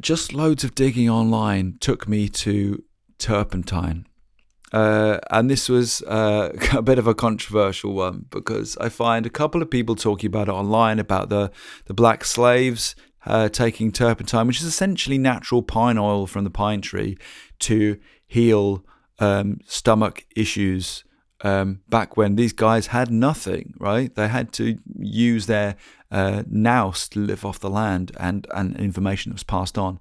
[0.00, 2.82] just loads of digging online took me to
[3.18, 4.06] turpentine.
[4.72, 9.30] Uh, and this was uh, a bit of a controversial one because I find a
[9.30, 11.50] couple of people talking about it online about the,
[11.86, 16.80] the black slaves uh, taking turpentine, which is essentially natural pine oil from the pine
[16.80, 17.16] tree,
[17.60, 18.84] to heal
[19.18, 21.04] um, stomach issues
[21.42, 24.14] um, back when these guys had nothing, right?
[24.14, 25.76] They had to use their
[26.16, 26.42] uh,
[27.10, 30.00] to live off the land and, and information that was passed on.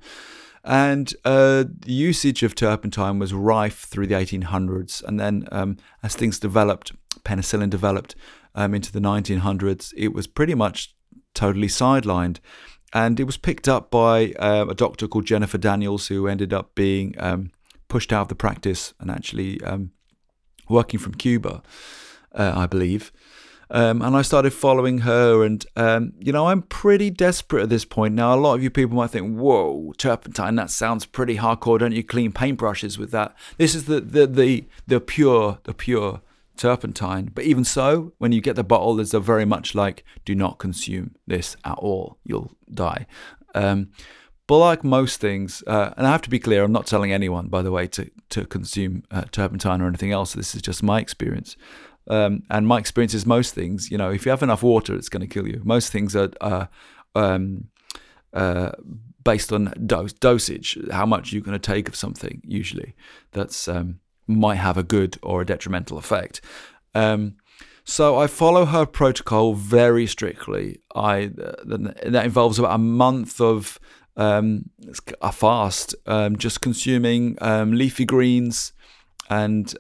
[0.64, 5.04] And uh, the usage of turpentine was rife through the 1800s.
[5.04, 8.16] And then um, as things developed, penicillin developed
[8.56, 10.96] um, into the 1900s, it was pretty much
[11.34, 12.40] totally sidelined.
[12.94, 16.74] And it was picked up by uh, a doctor called Jennifer Daniels, who ended up
[16.76, 17.52] being um,
[17.90, 19.92] pushed out of the practice and actually um,
[20.70, 21.62] working from Cuba,
[22.32, 23.12] uh, I believe.
[23.70, 27.86] Um, and I started following her, and um, you know, I'm pretty desperate at this
[27.86, 28.34] point now.
[28.34, 30.56] A lot of you people might think, "Whoa, turpentine!
[30.56, 31.80] That sounds pretty hardcore.
[31.80, 36.22] Don't you clean paintbrushes with that?" This is the the the, the pure the pure
[36.58, 37.32] turpentine.
[37.34, 40.60] But even so, when you get the bottle, there's a very much like, "Do not
[40.60, 42.18] consume this at all.
[42.24, 43.08] You'll die."
[43.56, 43.90] Um,
[44.48, 47.48] but like most things, uh, and I have to be clear, I'm not telling anyone,
[47.48, 50.34] by the way, to, to consume uh, turpentine or anything else.
[50.34, 51.58] This is just my experience.
[52.08, 55.10] Um, and my experience is most things, you know, if you have enough water, it's
[55.10, 55.62] going to kill you.
[55.64, 56.70] Most things are
[57.16, 57.70] um,
[58.34, 58.72] uh,
[59.24, 62.96] based on dose, dosage, how much you're going to take of something, usually.
[63.32, 66.42] That's um, might have a good or a detrimental effect.
[66.94, 67.38] Um,
[67.84, 70.80] so I follow her protocol very strictly.
[70.96, 73.80] I that involves about a month of
[74.18, 74.70] um,
[75.22, 78.74] a fast, um, just consuming um, leafy greens
[79.30, 79.74] and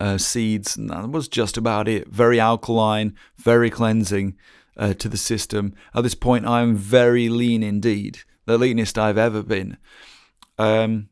[0.00, 0.76] uh, seeds.
[0.76, 2.08] And that was just about it.
[2.08, 4.36] Very alkaline, very cleansing
[4.76, 5.74] uh, to the system.
[5.94, 9.76] At this point, I'm very lean indeed, the leanest I've ever been.
[10.58, 11.10] Um,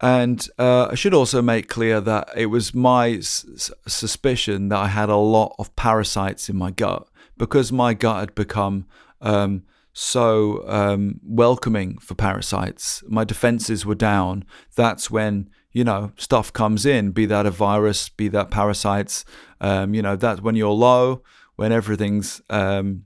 [0.00, 4.88] and uh, I should also make clear that it was my s- suspicion that I
[4.88, 8.86] had a lot of parasites in my gut because my gut had become
[9.22, 13.02] um, so um, welcoming for parasites.
[13.08, 14.44] My defenses were down.
[14.74, 19.26] That's when you know stuff comes in, be that a virus, be that parasites.
[19.60, 21.22] Um, you know that's when you're low,
[21.56, 23.04] when everything's um,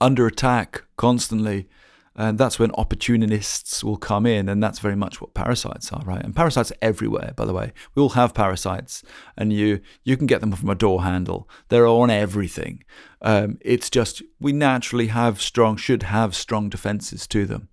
[0.00, 1.68] under attack constantly.
[2.14, 6.24] And that's when opportunists will come in, and that's very much what parasites are, right?
[6.24, 7.72] And parasites are everywhere, by the way.
[7.94, 9.04] We all have parasites,
[9.36, 11.48] and you you can get them from a door handle.
[11.68, 12.82] They're on everything.
[13.22, 17.68] Um, it's just we naturally have strong, should have strong defenses to them.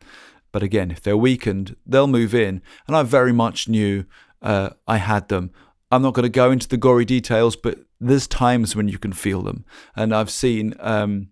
[0.55, 4.05] But again, if they're weakened, they'll move in, and I very much knew
[4.41, 5.51] uh, I had them.
[5.91, 9.11] I'm not going to go into the gory details, but there's times when you can
[9.11, 9.65] feel them,
[9.97, 11.27] and I've seen um,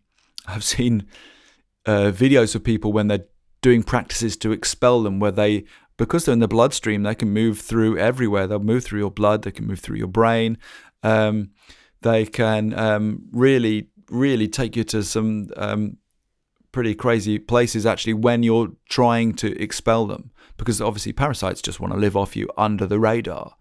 [0.46, 1.08] I've seen
[1.86, 3.24] uh, videos of people when they're
[3.62, 5.64] doing practices to expel them, where they,
[5.96, 8.46] because they're in the bloodstream, they can move through everywhere.
[8.46, 10.58] They'll move through your blood, they can move through your brain.
[11.02, 11.52] Um,
[12.02, 16.00] they can um, really, really take you to some um,
[16.74, 20.32] pretty crazy places actually when you're trying to expel them.
[20.58, 23.56] Because obviously, parasites just want to live off you under the radar.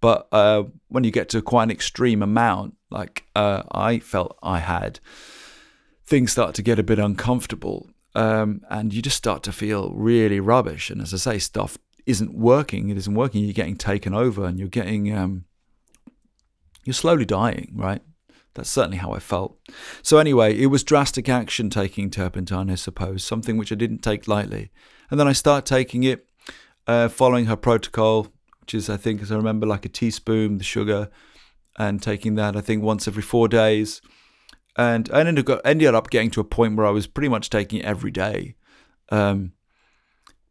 [0.00, 4.60] But uh, when you get to quite an extreme amount, like uh, I felt I
[4.60, 5.00] had,
[6.06, 10.40] things start to get a bit uncomfortable um, and you just start to feel really
[10.40, 10.90] rubbish.
[10.90, 11.76] And as I say, stuff
[12.06, 12.88] isn't working.
[12.88, 13.44] It isn't working.
[13.44, 15.44] You're getting taken over and you're getting, um,
[16.84, 18.00] you're slowly dying, right?
[18.58, 19.58] That's certainly how I felt.
[20.02, 24.28] So, anyway, it was drastic action taking turpentine, I suppose, something which I didn't take
[24.28, 24.70] lightly.
[25.10, 26.26] And then I start taking it,
[26.86, 28.28] uh, following her protocol,
[28.60, 31.08] which is, I think, as I remember, like a teaspoon, the sugar,
[31.78, 34.02] and taking that, I think, once every four days
[34.78, 37.50] and I ended up, ended up getting to a point where I was pretty much
[37.50, 38.54] taking it every day
[39.10, 39.52] um,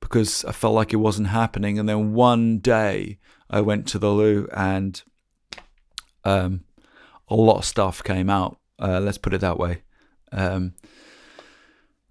[0.02, 1.80] because I felt like it wasn't happening.
[1.80, 5.02] And then one day I went to the loo and
[6.26, 6.66] um,
[7.30, 8.58] a lot of stuff came out.
[8.80, 9.82] Uh, let's put it that way.
[10.32, 10.74] Um,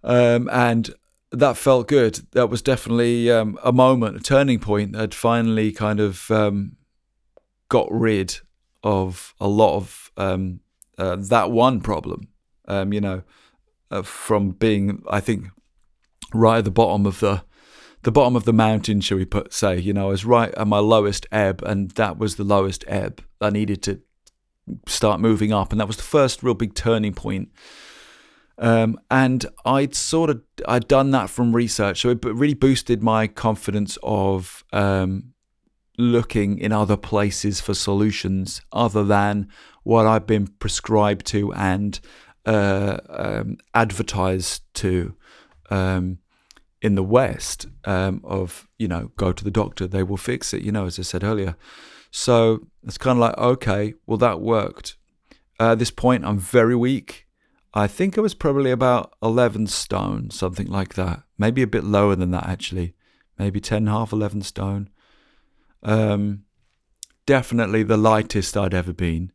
[0.03, 0.91] um and
[1.33, 2.21] that felt good.
[2.33, 4.97] That was definitely um, a moment, a turning point.
[4.97, 6.77] I'd finally kind of um,
[7.69, 8.39] got rid
[8.83, 10.11] of a lot of
[10.99, 12.29] uh, that one problem.
[12.69, 13.23] Um, you know,
[13.91, 15.47] uh, from being, I think,
[16.33, 17.45] right at the bottom of the
[18.03, 19.79] the bottom of the mountain, shall we put say?
[19.79, 23.23] You know, I was right at my lowest ebb, and that was the lowest ebb.
[23.41, 24.01] I needed to
[24.87, 27.51] start moving up, and that was the first real big turning point.
[28.59, 33.27] Um, and I'd sort of I'd done that from research, so it really boosted my
[33.27, 35.35] confidence of um,
[35.99, 39.49] looking in other places for solutions other than
[39.83, 42.01] what I've been prescribed to and
[42.47, 45.15] uh, um, advertised to
[45.71, 46.19] um,
[46.81, 50.63] in the West um, of you know go to the doctor, they will fix it.
[50.63, 51.57] You know, as I said earlier.
[52.11, 54.97] So it's kind of like okay, well that worked.
[55.59, 57.27] Uh, at this point, I'm very weak.
[57.75, 61.23] I think I was probably about 11 stone, something like that.
[61.37, 62.95] Maybe a bit lower than that, actually.
[63.39, 64.89] Maybe 10, half 11 stone.
[65.83, 66.45] Um,
[67.27, 69.31] definitely the lightest I'd ever been.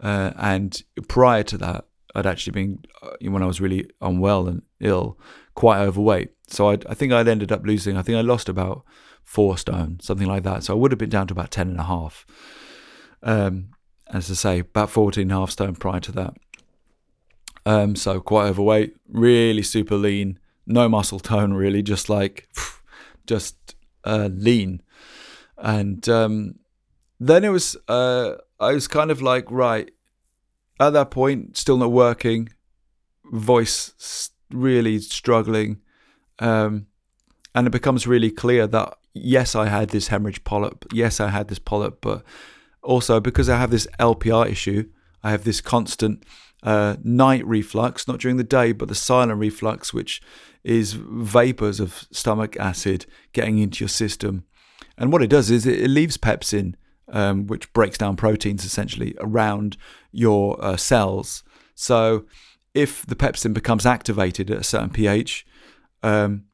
[0.00, 4.62] Uh, and prior to that, I'd actually been, uh, when I was really unwell and
[4.80, 5.18] ill,
[5.54, 6.30] quite overweight.
[6.48, 8.84] So I'd, I think I'd ended up losing, I think I lost about
[9.24, 10.64] four stone, something like that.
[10.64, 12.26] So I would have been down to about 10 and a half.
[13.22, 13.68] Um,
[14.08, 16.34] as I say, about 14 and a half stone prior to that.
[17.64, 22.48] Um, so quite overweight, really super lean, no muscle tone really, just like
[23.26, 24.82] just uh, lean.
[25.56, 26.58] And um,
[27.20, 29.90] then it was uh, I was kind of like right
[30.80, 32.48] at that point, still not working,
[33.32, 35.80] voice really struggling,
[36.40, 36.86] um,
[37.54, 41.48] and it becomes really clear that yes, I had this hemorrhage polyp, yes, I had
[41.48, 42.24] this polyp, but
[42.82, 44.88] also because I have this LPR issue,
[45.22, 46.24] I have this constant
[46.62, 50.20] uh, night reflux, not during the day, but the silent reflux, which
[50.64, 54.44] is vapors of stomach acid getting into your system.
[54.96, 56.74] And what it does is it, leaves pepsin,
[57.08, 59.76] um, which breaks down proteins essentially around
[60.12, 61.42] your uh, cells.
[61.74, 62.26] So
[62.74, 65.44] if the pepsin becomes activated at a certain pH,
[66.02, 66.44] um,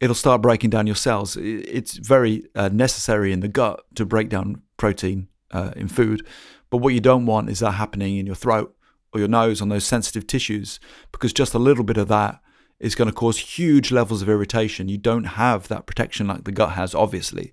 [0.00, 1.36] it'll start breaking down your cells.
[1.36, 6.26] It's very uh, necessary in the gut to break down protein uh, in food.
[6.70, 8.74] But what you don't want is that happening in your throat
[9.12, 10.80] or your nose on those sensitive tissues
[11.12, 12.40] because just a little bit of that
[12.78, 14.88] is going to cause huge levels of irritation.
[14.88, 17.52] You don't have that protection like the gut has, obviously,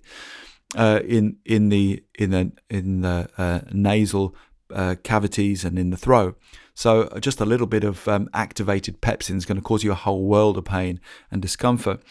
[0.76, 4.36] uh, in in the in the in the uh, nasal
[4.72, 6.38] uh, cavities and in the throat.
[6.74, 9.92] So uh, just a little bit of um, activated pepsin is going to cause you
[9.92, 12.02] a whole world of pain and discomfort.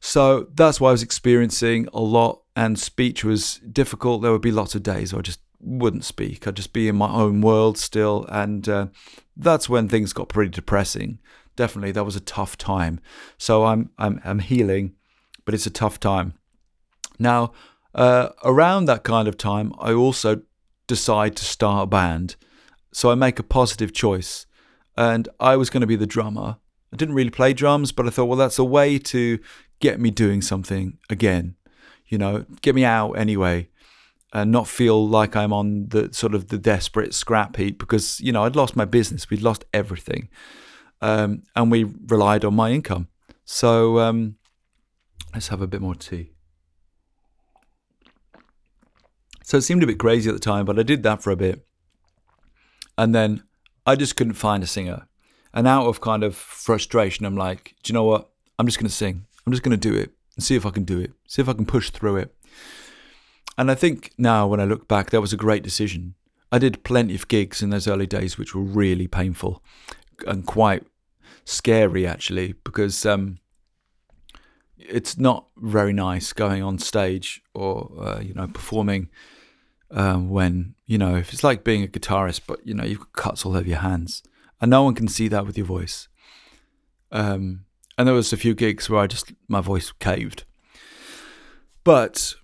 [0.00, 4.20] So that's why I was experiencing a lot, and speech was difficult.
[4.20, 6.44] There would be lots of days I just wouldn't speak.
[6.44, 8.86] I'd just be in my own world still, and uh,
[9.36, 11.20] that's when things got pretty depressing.
[11.54, 12.98] Definitely, that was a tough time.
[13.38, 14.96] So I'm I'm I'm healing,
[15.44, 16.34] but it's a tough time.
[17.16, 17.52] Now,
[17.94, 20.42] uh, around that kind of time, I also
[20.88, 22.34] decide to start a band.
[22.92, 24.46] So I make a positive choice,
[24.96, 26.56] and I was going to be the drummer.
[26.92, 29.38] I didn't really play drums, but I thought, well, that's a way to
[29.78, 31.54] get me doing something again.
[32.08, 33.68] You know, get me out anyway
[34.32, 38.32] and not feel like I'm on the sort of the desperate scrap heap because you
[38.32, 40.28] know I'd lost my business, we'd lost everything,
[41.00, 43.08] um, and we relied on my income.
[43.44, 44.36] So um,
[45.32, 46.32] let's have a bit more tea.
[49.42, 51.36] So it seemed a bit crazy at the time, but I did that for a
[51.36, 51.66] bit,
[52.98, 53.44] and then
[53.86, 55.08] I just couldn't find a singer,
[55.54, 58.30] and out of kind of frustration, I'm like, do you know what?
[58.58, 59.24] I'm just going to sing.
[59.46, 61.10] I'm just going to do it and see if I can do it.
[61.26, 62.32] See if I can push through it.
[63.58, 66.14] And I think now, when I look back, that was a great decision.
[66.52, 69.64] I did plenty of gigs in those early days, which were really painful
[70.28, 70.84] and quite
[71.44, 73.40] scary, actually, because um,
[74.78, 79.08] it's not very nice going on stage or uh, you know performing
[79.90, 83.12] um, when you know if it's like being a guitarist, but you know you've got
[83.12, 84.22] cuts all over your hands,
[84.60, 86.06] and no one can see that with your voice.
[87.10, 87.64] Um,
[87.98, 90.44] and there was a few gigs where I just my voice caved,
[91.84, 92.34] but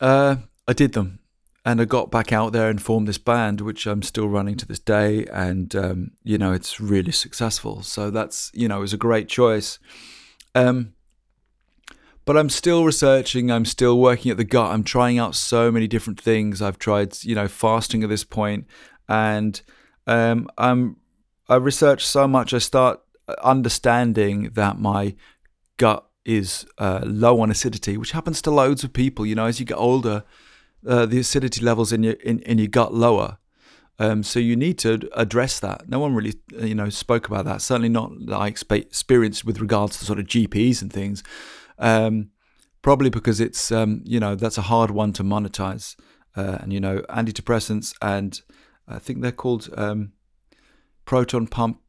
[0.00, 0.36] uh,
[0.66, 1.18] I did them
[1.64, 4.66] and I got back out there and formed this band, which I'm still running to
[4.66, 5.26] this day.
[5.26, 7.82] And, um, you know, it's really successful.
[7.82, 9.78] So that's, you know, it was a great choice.
[10.54, 10.94] Um,
[12.24, 13.50] but I'm still researching.
[13.50, 14.72] I'm still working at the gut.
[14.72, 16.62] I'm trying out so many different things.
[16.62, 18.66] I've tried, you know, fasting at this point,
[19.08, 19.60] and
[20.06, 20.96] um, I'm
[21.48, 22.54] I research so much.
[22.54, 23.00] I start
[23.42, 25.14] understanding that my
[25.76, 29.24] gut is uh, low on acidity, which happens to loads of people.
[29.26, 30.24] You know, as you get older,
[30.86, 33.38] uh, the acidity levels in your in, in your gut lower.
[33.98, 35.86] Um, so you need to address that.
[35.86, 37.60] No one really, uh, you know, spoke about that.
[37.60, 41.22] Certainly not that I experienced with regards to sort of GPs and things.
[41.78, 42.30] Um,
[42.80, 45.96] probably because it's, um, you know, that's a hard one to monetize.
[46.34, 48.40] Uh, and you know, antidepressants and
[48.88, 50.12] I think they're called um,
[51.04, 51.80] proton pump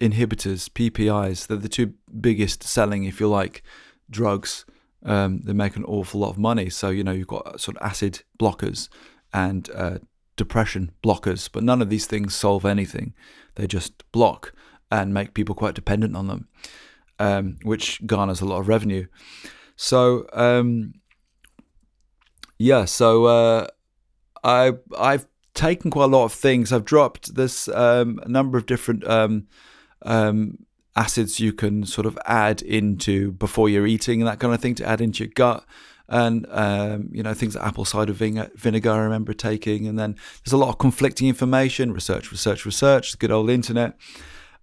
[0.00, 1.46] inhibitors, PPIs.
[1.46, 3.62] They're the two biggest selling, if you like,
[4.10, 4.64] drugs
[5.04, 6.68] um, they make an awful lot of money.
[6.70, 8.88] So you know you've got sort of acid blockers
[9.32, 9.98] and uh,
[10.36, 13.14] depression blockers, but none of these things solve anything.
[13.54, 14.52] They just block
[14.90, 16.48] and make people quite dependent on them,
[17.18, 19.06] um, which garners a lot of revenue.
[19.76, 20.94] So um,
[22.58, 23.66] yeah, so uh,
[24.44, 26.72] I I've taken quite a lot of things.
[26.72, 29.46] I've dropped this um, number of different um,
[30.02, 30.58] um,
[30.96, 34.74] acids you can sort of add into before you're eating and that kind of thing
[34.76, 35.64] to add into your gut.
[36.08, 38.90] And um, you know things like apple cider vinegar.
[38.90, 43.12] I remember taking, and then there's a lot of conflicting information, research, research, research.
[43.12, 43.94] The good old internet.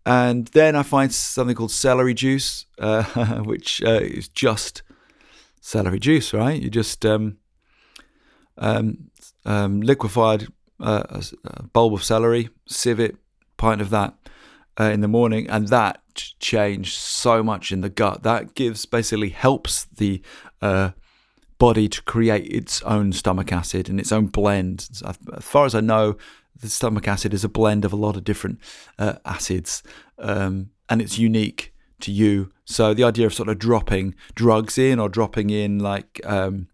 [0.06, 3.04] And then I find something called celery juice, uh,
[3.44, 4.84] which uh, is just
[5.62, 6.62] celery juice, right?
[6.62, 7.38] You just um,
[8.58, 9.10] um,
[9.46, 10.48] um, liquefied
[10.82, 13.16] uh, a, bulb of celery, sieve it,
[13.56, 14.16] pint of that
[14.80, 16.02] uh, in the morning, and that
[16.40, 18.24] changed so much in the gut.
[18.24, 20.22] That gives basically helps the
[20.62, 20.92] uh,
[21.58, 24.88] body to create its own stomach acid and its own blend.
[25.06, 26.18] As far as I know,
[26.60, 28.60] the stomach acid is a blend of a lot of different
[29.00, 29.84] uh, acids,
[30.20, 32.52] um, and it's unique to you.
[32.66, 36.68] So the idea of sort of dropping drugs in or dropping in like um,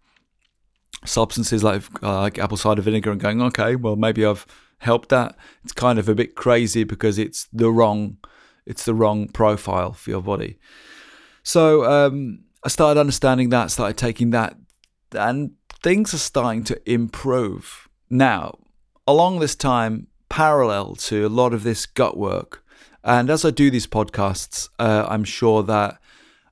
[1.05, 4.45] substances like uh, like apple cider vinegar and going, okay, well maybe I've
[4.83, 5.35] helped that.
[5.63, 8.17] It's kind of a bit crazy because it's the wrong
[8.65, 10.57] it's the wrong profile for your body.
[11.43, 14.55] So um, I started understanding that, started taking that,
[15.11, 17.89] and things are starting to improve.
[18.09, 18.57] Now,
[19.05, 22.63] along this time, parallel to a lot of this gut work,
[23.03, 25.99] and as I do these podcasts, uh, I'm sure that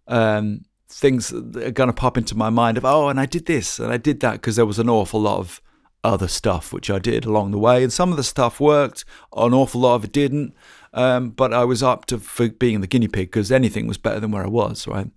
[0.07, 3.79] um, things are going to pop into my mind of, oh, and I did this
[3.79, 5.61] and I did that because there was an awful lot of
[6.03, 7.83] other stuff which I did along the way.
[7.83, 10.53] And some of the stuff worked, an awful lot of it didn't.
[10.93, 14.19] Um, but I was up to for being the guinea pig because anything was better
[14.19, 15.07] than where I was, right?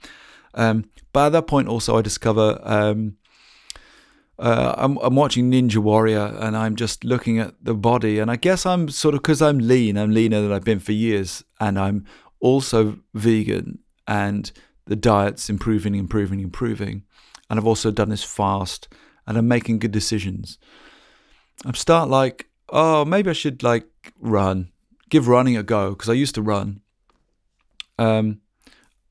[0.55, 3.17] Um, but at that point, also, I discover um,
[4.39, 8.19] uh, I'm, I'm, watching Ninja Warrior and I'm just looking at the body.
[8.19, 10.93] And I guess I'm sort of because I'm lean, I'm leaner than I've been for
[10.93, 11.45] years.
[11.61, 12.05] And I'm
[12.41, 13.79] also vegan.
[14.07, 14.51] And
[14.87, 17.05] the diet's improving, improving, improving.
[17.49, 18.89] And I've also done this fast
[19.27, 20.59] and I'm making good decisions.
[21.65, 23.87] I'm start like, oh, maybe I should like
[24.21, 24.71] run,
[25.11, 26.81] give running a go because I used to run
[27.99, 28.41] um,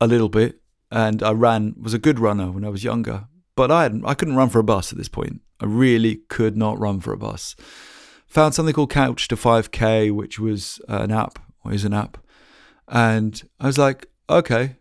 [0.00, 0.60] a little bit
[0.90, 4.14] and I ran, was a good runner when I was younger, but I hadn't, I
[4.14, 5.40] couldn't run for a bus at this point.
[5.60, 7.56] I really could not run for a bus.
[8.28, 12.18] Found something called Couch to 5K, which was an app, or is an app.
[12.88, 14.76] And I was like, okay,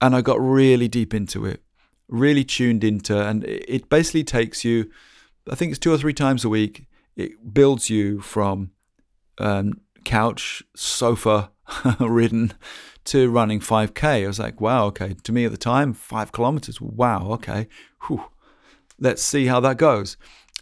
[0.00, 1.62] and I got really deep into it,
[2.08, 4.90] really tuned into, and it basically takes you,
[5.50, 6.86] I think it's two or three times a week.
[7.16, 8.70] It builds you from
[9.38, 11.50] um, couch, sofa
[12.00, 12.54] ridden
[13.04, 14.24] to running 5k.
[14.24, 15.14] I was like, wow, okay.
[15.22, 17.68] To me at the time, five kilometers, wow, okay.
[18.06, 18.24] Whew.
[18.98, 20.16] Let's see how that goes.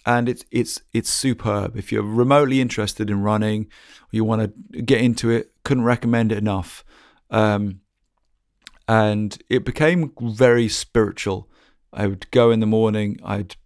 [0.05, 1.77] And it's it's it's superb.
[1.77, 3.67] If you're remotely interested in running,
[4.13, 4.43] you want
[4.73, 6.85] to get into it, couldn't recommend it enough.
[7.31, 7.81] Um,
[8.89, 11.49] and it became very spiritual.
[11.93, 13.57] I would go in the morning, I'd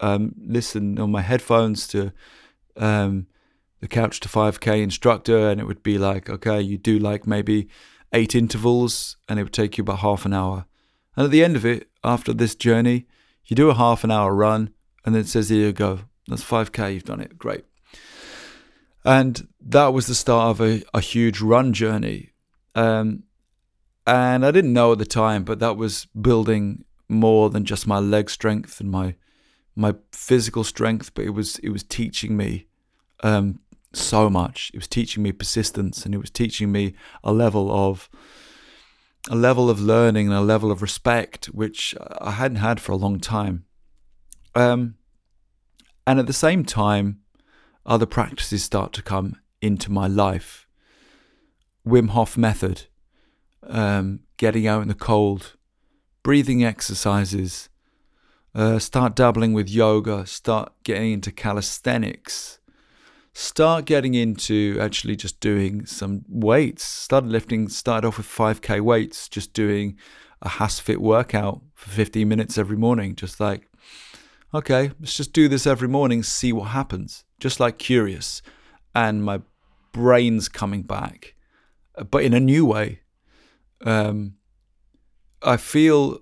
[0.00, 2.12] um, listen on my headphones to
[2.76, 3.26] um,
[3.80, 7.68] the Couch to 5K instructor, and it would be like, okay, you do like maybe
[8.12, 10.66] eight intervals, and it would take you about half an hour.
[11.16, 13.06] And at the end of it, after this journey,
[13.46, 14.70] you do a half an hour run,
[15.04, 16.00] and then it says, here you go.
[16.28, 17.38] That's 5K, you've done it.
[17.38, 17.64] Great.
[19.04, 22.30] And that was the start of a, a huge run journey.
[22.74, 23.24] Um,
[24.08, 27.98] and I didn't know at the time, but that was building more than just my
[27.98, 29.14] leg strength and my
[29.76, 32.66] my physical strength, but it was it was teaching me
[33.22, 33.60] um,
[33.92, 34.70] so much.
[34.72, 38.08] It was teaching me persistence, and it was teaching me a level of
[39.30, 42.96] a level of learning and a level of respect which I hadn't had for a
[42.96, 43.66] long time.
[44.54, 44.94] Um,
[46.06, 47.20] and at the same time,
[47.84, 50.66] other practices start to come into my life.
[51.86, 52.86] Wim Hof method
[53.66, 55.56] um, getting out in the cold,
[56.22, 57.68] breathing exercises,
[58.54, 62.58] uh, start dabbling with yoga, start getting into calisthenics,
[63.32, 66.82] start getting into actually just doing some weights.
[66.82, 69.96] Started lifting, started off with 5k weights, just doing
[70.42, 73.68] a HasFit workout for 15 minutes every morning, just like,
[74.54, 77.24] okay, let's just do this every morning, see what happens.
[77.38, 78.42] Just like curious.
[78.94, 79.40] And my
[79.92, 81.34] brain's coming back,
[82.10, 83.00] but in a new way
[83.84, 84.34] um,
[85.42, 86.20] I feel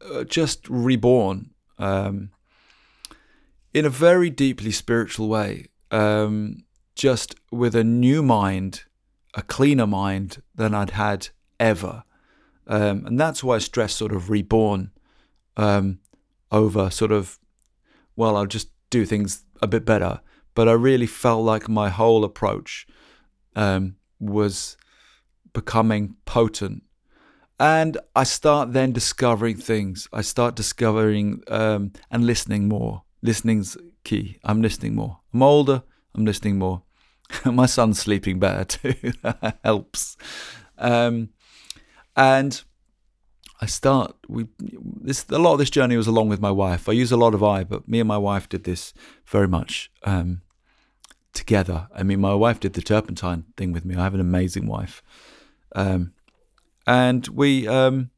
[0.00, 2.30] uh, just reborn um,
[3.72, 8.84] in a very deeply spiritual way, um, just with a new mind,
[9.34, 12.04] a cleaner mind than I'd had ever.
[12.66, 14.90] Um, and that's why stress sort of reborn
[15.56, 15.98] um,
[16.50, 17.38] over sort of,
[18.16, 20.20] well, I'll just do things a bit better.
[20.54, 22.86] But I really felt like my whole approach
[23.56, 24.76] um, was
[25.54, 26.82] becoming potent.
[27.58, 30.08] And I start then discovering things.
[30.12, 33.04] I start discovering um, and listening more.
[33.22, 34.38] Listening's key.
[34.44, 35.20] I'm listening more.
[35.32, 35.82] I'm older.
[36.14, 36.82] I'm listening more.
[37.46, 39.12] My son's sleeping better too.
[39.22, 40.18] that helps.
[40.76, 41.30] Um,
[42.16, 42.62] and
[43.60, 44.14] I start.
[44.28, 44.46] We
[45.00, 46.88] this a lot of this journey was along with my wife.
[46.88, 48.92] I use a lot of I, but me and my wife did this
[49.26, 50.42] very much um,
[51.32, 51.88] together.
[51.94, 53.94] I mean, my wife did the turpentine thing with me.
[53.94, 55.02] I have an amazing wife,
[55.74, 56.12] um,
[56.86, 58.10] and we, um,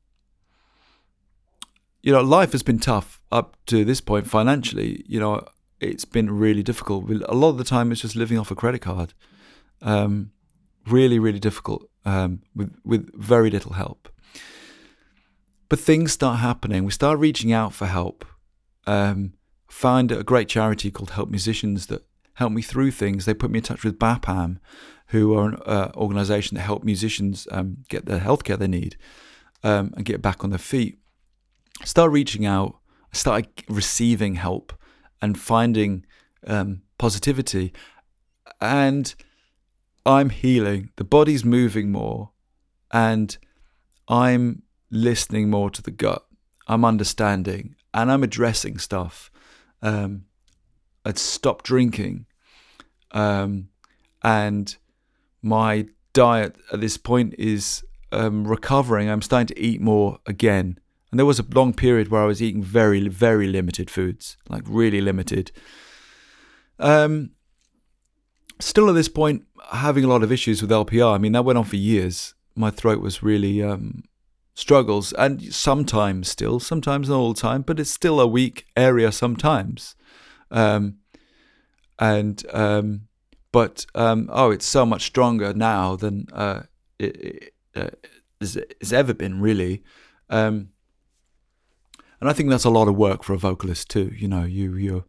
[2.03, 5.05] you know, life has been tough up to this point financially.
[5.07, 5.47] You know,
[5.81, 7.11] it's been really difficult.
[7.11, 9.15] A lot of the time, it's just living off a credit card.
[9.83, 10.33] Um,
[10.87, 14.09] really, really difficult um, with with very little help.
[15.69, 16.85] But things start happening.
[16.85, 18.25] We start reaching out for help.
[18.87, 19.33] Um,
[19.69, 22.07] find a great charity called Help Musicians that
[22.37, 23.25] help me through things.
[23.25, 24.59] They put me in touch with BAPAM,
[25.09, 28.97] who are an uh, organisation that help musicians um, get the healthcare they need
[29.63, 30.99] um, and get back on their feet.
[31.81, 32.79] I start reaching out.
[33.13, 34.73] I started receiving help
[35.21, 36.05] and finding
[36.47, 37.73] um, positivity.
[38.61, 39.15] And
[40.05, 40.91] I'm healing.
[40.97, 42.31] The body's moving more.
[42.93, 43.37] And
[44.09, 46.25] I'm listening more to the gut.
[46.69, 49.31] I'm understanding and I'm addressing stuff.
[49.83, 50.26] Um,
[51.07, 52.27] I'd stopped drinking.
[53.13, 53.69] Um,
[54.25, 54.77] and
[55.41, 59.09] my diet at this point is um, recovering.
[59.09, 60.81] I'm starting to eat more again.
[61.11, 64.65] And there was a long period where I was eating very, very limited foods, like
[64.67, 65.53] really limited.
[66.81, 67.31] Um,
[68.59, 71.15] still at this point, having a lot of issues with LPR.
[71.15, 72.35] I mean, that went on for years.
[72.57, 74.03] My throat was really um,
[74.55, 79.13] struggles, and sometimes still, sometimes not all the time, but it's still a weak area
[79.13, 79.95] sometimes.
[80.51, 80.99] Um,
[81.99, 83.09] and um,
[83.53, 86.63] but um, oh, it's so much stronger now than uh,
[86.99, 87.89] it, uh,
[88.41, 89.83] it's ever been, really.
[90.29, 90.71] Um,
[92.21, 94.13] and I think that's a lot of work for a vocalist too.
[94.17, 95.05] You know, you you.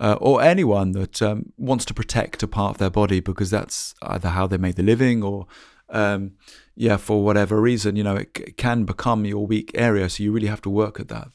[0.00, 3.96] Uh, or anyone that um, wants to protect a part of their body because that's
[4.02, 5.48] either how they made the living or
[5.90, 6.32] um,
[6.76, 10.08] yeah, for whatever reason, you know, it, it, can become your weak area.
[10.08, 11.28] So you really have to work at that.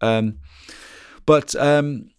[0.00, 0.38] Um,
[1.26, 2.10] but um,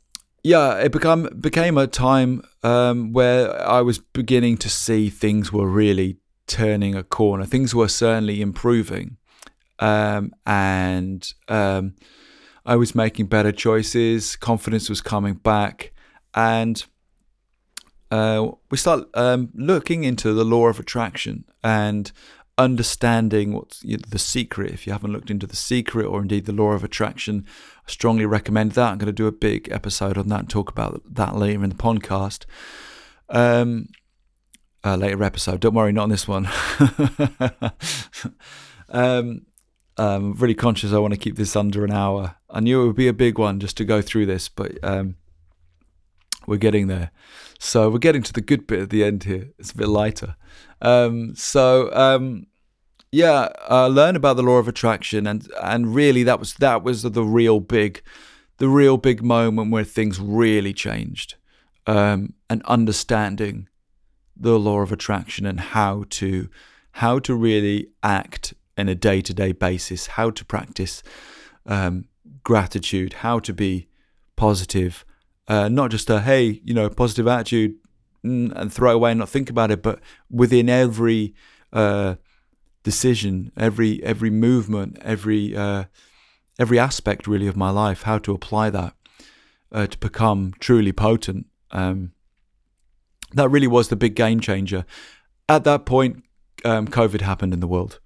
[0.44, 5.68] yeah, it become became a time um, where I was beginning to see things were
[5.68, 6.18] really
[6.48, 7.46] turning a corner.
[7.46, 9.18] Things were certainly improving,
[9.80, 11.96] um, and um,
[12.66, 14.36] I was making better choices.
[14.36, 15.94] Confidence was coming back,
[16.34, 16.84] and
[18.10, 22.12] uh, we start um, looking into the law of attraction and
[22.64, 24.72] understanding what's the secret.
[24.72, 27.46] If you haven't looked into the secret or indeed the law of attraction,
[27.88, 28.92] I strongly recommend that.
[28.92, 31.70] I'm going to do a big episode on that and talk about that later in
[31.70, 32.46] the podcast.
[33.30, 33.88] Um,
[34.84, 35.60] later episode.
[35.60, 36.48] Don't worry, not on this one.
[38.90, 39.46] um,
[39.98, 42.36] I'm really conscious I want to keep this under an hour.
[42.50, 45.16] I knew it would be a big one just to go through this, but um,
[46.48, 47.12] we're getting there.
[47.60, 49.50] So we're getting to the good bit at the end here.
[49.60, 50.36] It's a bit lighter.
[50.82, 52.48] Um, so um,
[53.12, 57.04] yeah, uh, learn about the law of attraction, and and really that was that was
[57.04, 58.02] the real big,
[58.58, 61.36] the real big moment where things really changed,
[61.88, 63.68] um, and understanding
[64.38, 66.50] the law of attraction and how to
[66.94, 71.04] how to really act in a day to day basis, how to practice
[71.66, 72.06] um,
[72.44, 73.88] gratitude, how to be
[74.38, 75.06] positive,
[75.48, 77.76] uh, not just a hey, you know, positive attitude
[78.26, 80.00] mm, and throw away and not think about it, but
[80.30, 81.34] within every
[81.74, 82.16] uh,
[82.84, 85.86] decision, every every movement, every uh,
[86.60, 88.94] every aspect really of my life, how to apply that
[89.72, 91.48] uh, to become truly potent.
[91.72, 92.12] Um,
[93.34, 94.86] that really was the big game changer.
[95.48, 96.24] At that point,
[96.66, 98.00] um, COVID happened in the world.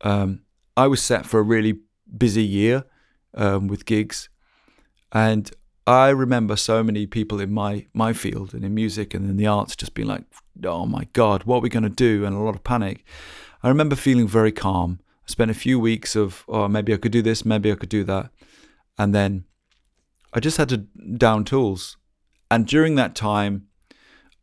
[0.00, 0.42] Um,
[0.76, 1.78] I was set for a really
[2.16, 2.84] busy year
[3.34, 4.28] um, with gigs,
[5.12, 5.50] and
[5.86, 9.46] I remember so many people in my my field and in music and in the
[9.46, 10.24] arts just being like,
[10.64, 13.04] "Oh my God, what are we going to do?" and a lot of panic.
[13.62, 15.00] I remember feeling very calm.
[15.24, 17.88] I spent a few weeks of, "Oh, maybe I could do this, maybe I could
[17.88, 18.30] do that,"
[18.98, 19.44] and then
[20.32, 21.96] I just had to down tools.
[22.50, 23.68] And during that time,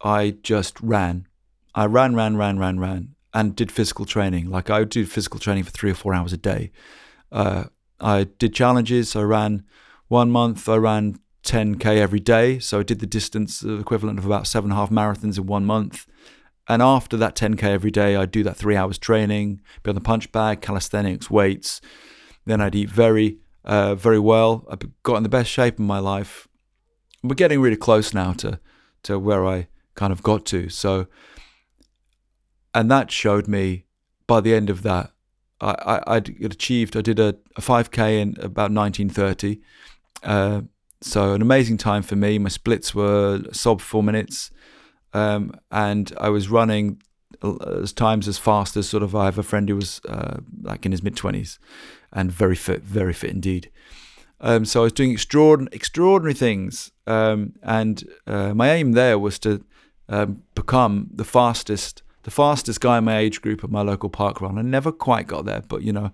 [0.02, 1.28] I just ran.
[1.76, 4.50] I ran, ran, ran, ran, ran, and did physical training.
[4.50, 6.72] Like I would do physical training for three or four hours a day.
[7.32, 7.66] Uh,
[8.00, 9.16] I did challenges.
[9.16, 9.66] I ran
[10.08, 10.68] one month.
[10.70, 12.60] I ran 10k every day.
[12.60, 15.66] So I did the distance, equivalent of about seven and a half marathons in one
[15.66, 16.08] month.
[16.70, 20.02] And after that 10k every day, I'd do that three hours training, be on the
[20.02, 21.82] punch bag, calisthenics, weights.
[22.46, 24.66] Then I'd eat very, uh, very well.
[24.72, 26.48] I got in the best shape in my life.
[27.24, 28.60] We're getting really close now to
[29.02, 30.70] to where I kind of got to.
[30.70, 31.08] So,
[32.74, 33.86] and that showed me
[34.28, 35.12] by the end of that,
[35.62, 39.60] I, I, would achieved, I did a, a 5K in about 1930.
[40.24, 40.62] Uh,
[41.02, 42.38] so an amazing time for me.
[42.38, 44.52] My splits were sub four minutes.
[45.14, 47.02] Um, and I was running
[47.66, 50.86] as times as fast as sort of I have a friend who was uh, like
[50.86, 51.58] in his mid 20s
[52.12, 53.72] and very fit, very fit indeed.
[54.42, 56.92] Um, so I was doing extraordinary, extraordinary things.
[57.08, 59.64] Um, and uh, my aim there was to
[60.08, 64.42] um, become the fastest the fastest guy in my age group at my local park
[64.42, 64.58] run.
[64.58, 66.12] I never quite got there, but you know,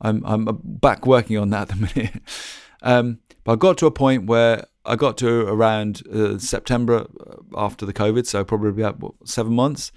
[0.00, 2.22] I'm I'm back working on that at the minute.
[2.82, 7.36] um, but I got to a point where I got to around uh, September uh,
[7.56, 9.92] after the COVID, so probably about what, seven months,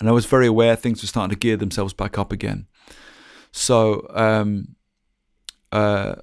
[0.00, 2.66] and I was very aware things were starting to gear themselves back up again.
[3.52, 4.74] So um,
[5.70, 6.16] uh,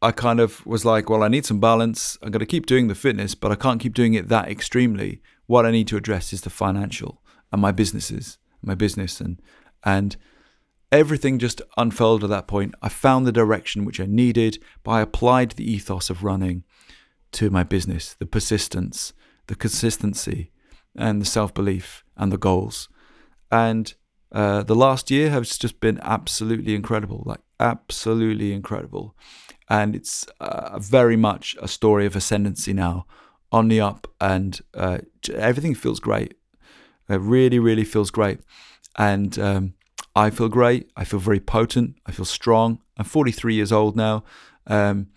[0.00, 2.18] I kind of was like, well, I need some balance.
[2.22, 5.22] I'm going to keep doing the fitness, but I can't keep doing it that extremely.
[5.46, 9.40] What I need to address is the financial and my businesses, my business, and
[9.84, 10.16] and
[10.92, 12.74] everything just unfolded at that point.
[12.82, 16.62] I found the direction which I needed, but I applied the ethos of running
[17.32, 19.14] to my business, the persistence,
[19.46, 20.50] the consistency,
[20.94, 22.88] and the self belief and the goals.
[23.50, 23.92] And
[24.30, 29.16] uh, the last year has just been absolutely incredible, like absolutely incredible.
[29.68, 33.06] And it's uh, very much a story of ascendancy now,
[33.50, 34.98] on the up, and uh,
[35.34, 36.34] everything feels great.
[37.08, 38.40] It really, really feels great.
[38.96, 39.74] And um,
[40.14, 40.90] I feel great.
[40.96, 41.96] I feel very potent.
[42.06, 42.80] I feel strong.
[42.98, 44.24] I'm 43 years old now.
[44.66, 45.08] Um,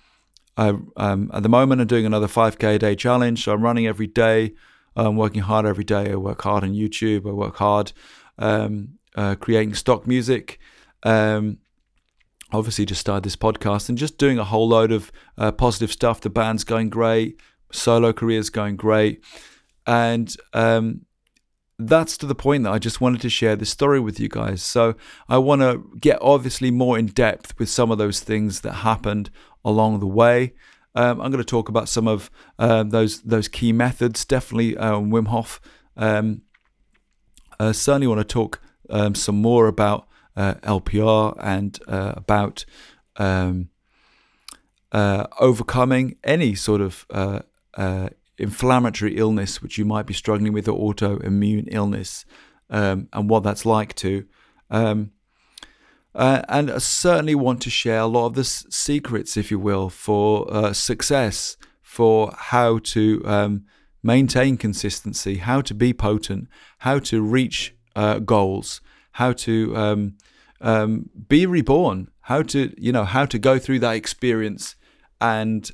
[0.58, 3.44] I, um, at the moment, I'm doing another 5K a day challenge.
[3.44, 4.54] So I'm running every day.
[4.96, 6.12] I'm working hard every day.
[6.12, 7.28] I work hard on YouTube.
[7.28, 7.92] I work hard
[8.38, 10.60] um, uh, creating stock music.
[11.04, 11.58] Um,
[12.54, 16.22] obviously, just started this podcast and just doing a whole load of uh, positive stuff.
[16.22, 17.42] The band's going great.
[17.72, 19.22] Solo career's going great.
[19.86, 21.02] And um,
[21.78, 24.64] that's to the point that I just wanted to share this story with you guys.
[24.64, 24.96] So
[25.28, 29.30] I want to get obviously more in depth with some of those things that happened
[29.64, 30.54] along the way.
[30.96, 34.24] Um, I'm going to talk about some of uh, those those key methods.
[34.24, 35.60] Definitely uh, Wim Hof.
[35.98, 36.44] Um,
[37.60, 40.08] uh, certainly want to talk um, some more about
[40.38, 42.66] uh, LPR and uh, about
[43.18, 43.70] um,
[44.94, 47.06] uh, overcoming any sort of
[48.38, 52.26] inflammatory illness which you might be struggling with or autoimmune illness
[52.70, 54.26] um, and what that's like to.
[54.70, 55.12] Um,
[56.14, 59.60] uh, and I certainly want to share a lot of the s- secrets, if you
[59.60, 63.66] will, for uh, success, for how to um,
[64.02, 66.48] maintain consistency, how to be potent,
[66.80, 68.80] how to reach uh, goals,
[69.14, 70.18] how to um,
[70.62, 74.76] um, be reborn, how to you know how to go through that experience
[75.20, 75.70] and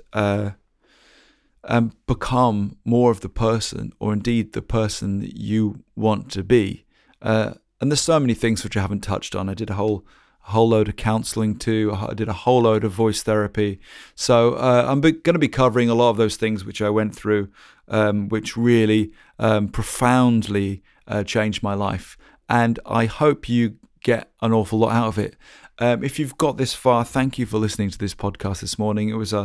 [1.64, 6.86] and become more of the person, or indeed the person that you want to be.
[7.22, 9.50] Uh, and there's so many things which I haven't touched on.
[9.50, 10.06] I did a whole
[10.48, 11.94] a whole load of counseling too.
[11.94, 13.80] I did a whole load of voice therapy.
[14.16, 17.16] So uh, I'm going to be covering a lot of those things which I went
[17.16, 17.50] through,
[17.88, 22.18] um, which really um, profoundly uh, changed my life.
[22.50, 25.36] And I hope you get an awful lot out of it.
[25.78, 29.10] Um, if you've got this far, thank you for listening to this podcast this morning.
[29.10, 29.44] It was a,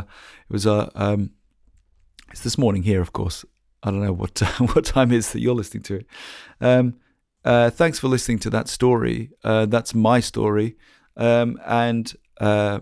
[0.48, 1.30] it was a, um,
[2.36, 3.46] it's this morning here, of course.
[3.82, 4.38] I don't know what
[4.74, 6.06] what time it is that you're listening to it.
[6.60, 6.96] Um,
[7.46, 9.30] uh, thanks for listening to that story.
[9.42, 10.76] Uh, that's my story,
[11.16, 12.80] um, and uh,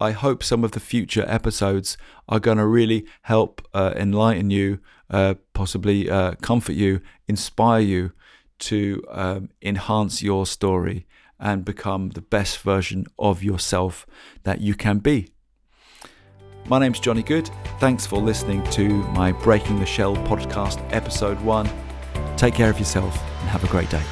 [0.00, 1.98] I hope some of the future episodes
[2.30, 4.78] are going to really help uh, enlighten you,
[5.10, 8.12] uh, possibly uh, comfort you, inspire you
[8.60, 11.06] to um, enhance your story
[11.38, 14.06] and become the best version of yourself
[14.44, 15.28] that you can be.
[16.68, 17.50] My name's Johnny Good.
[17.80, 21.68] Thanks for listening to my Breaking the Shell podcast, episode one.
[22.36, 24.02] Take care of yourself and have a great day.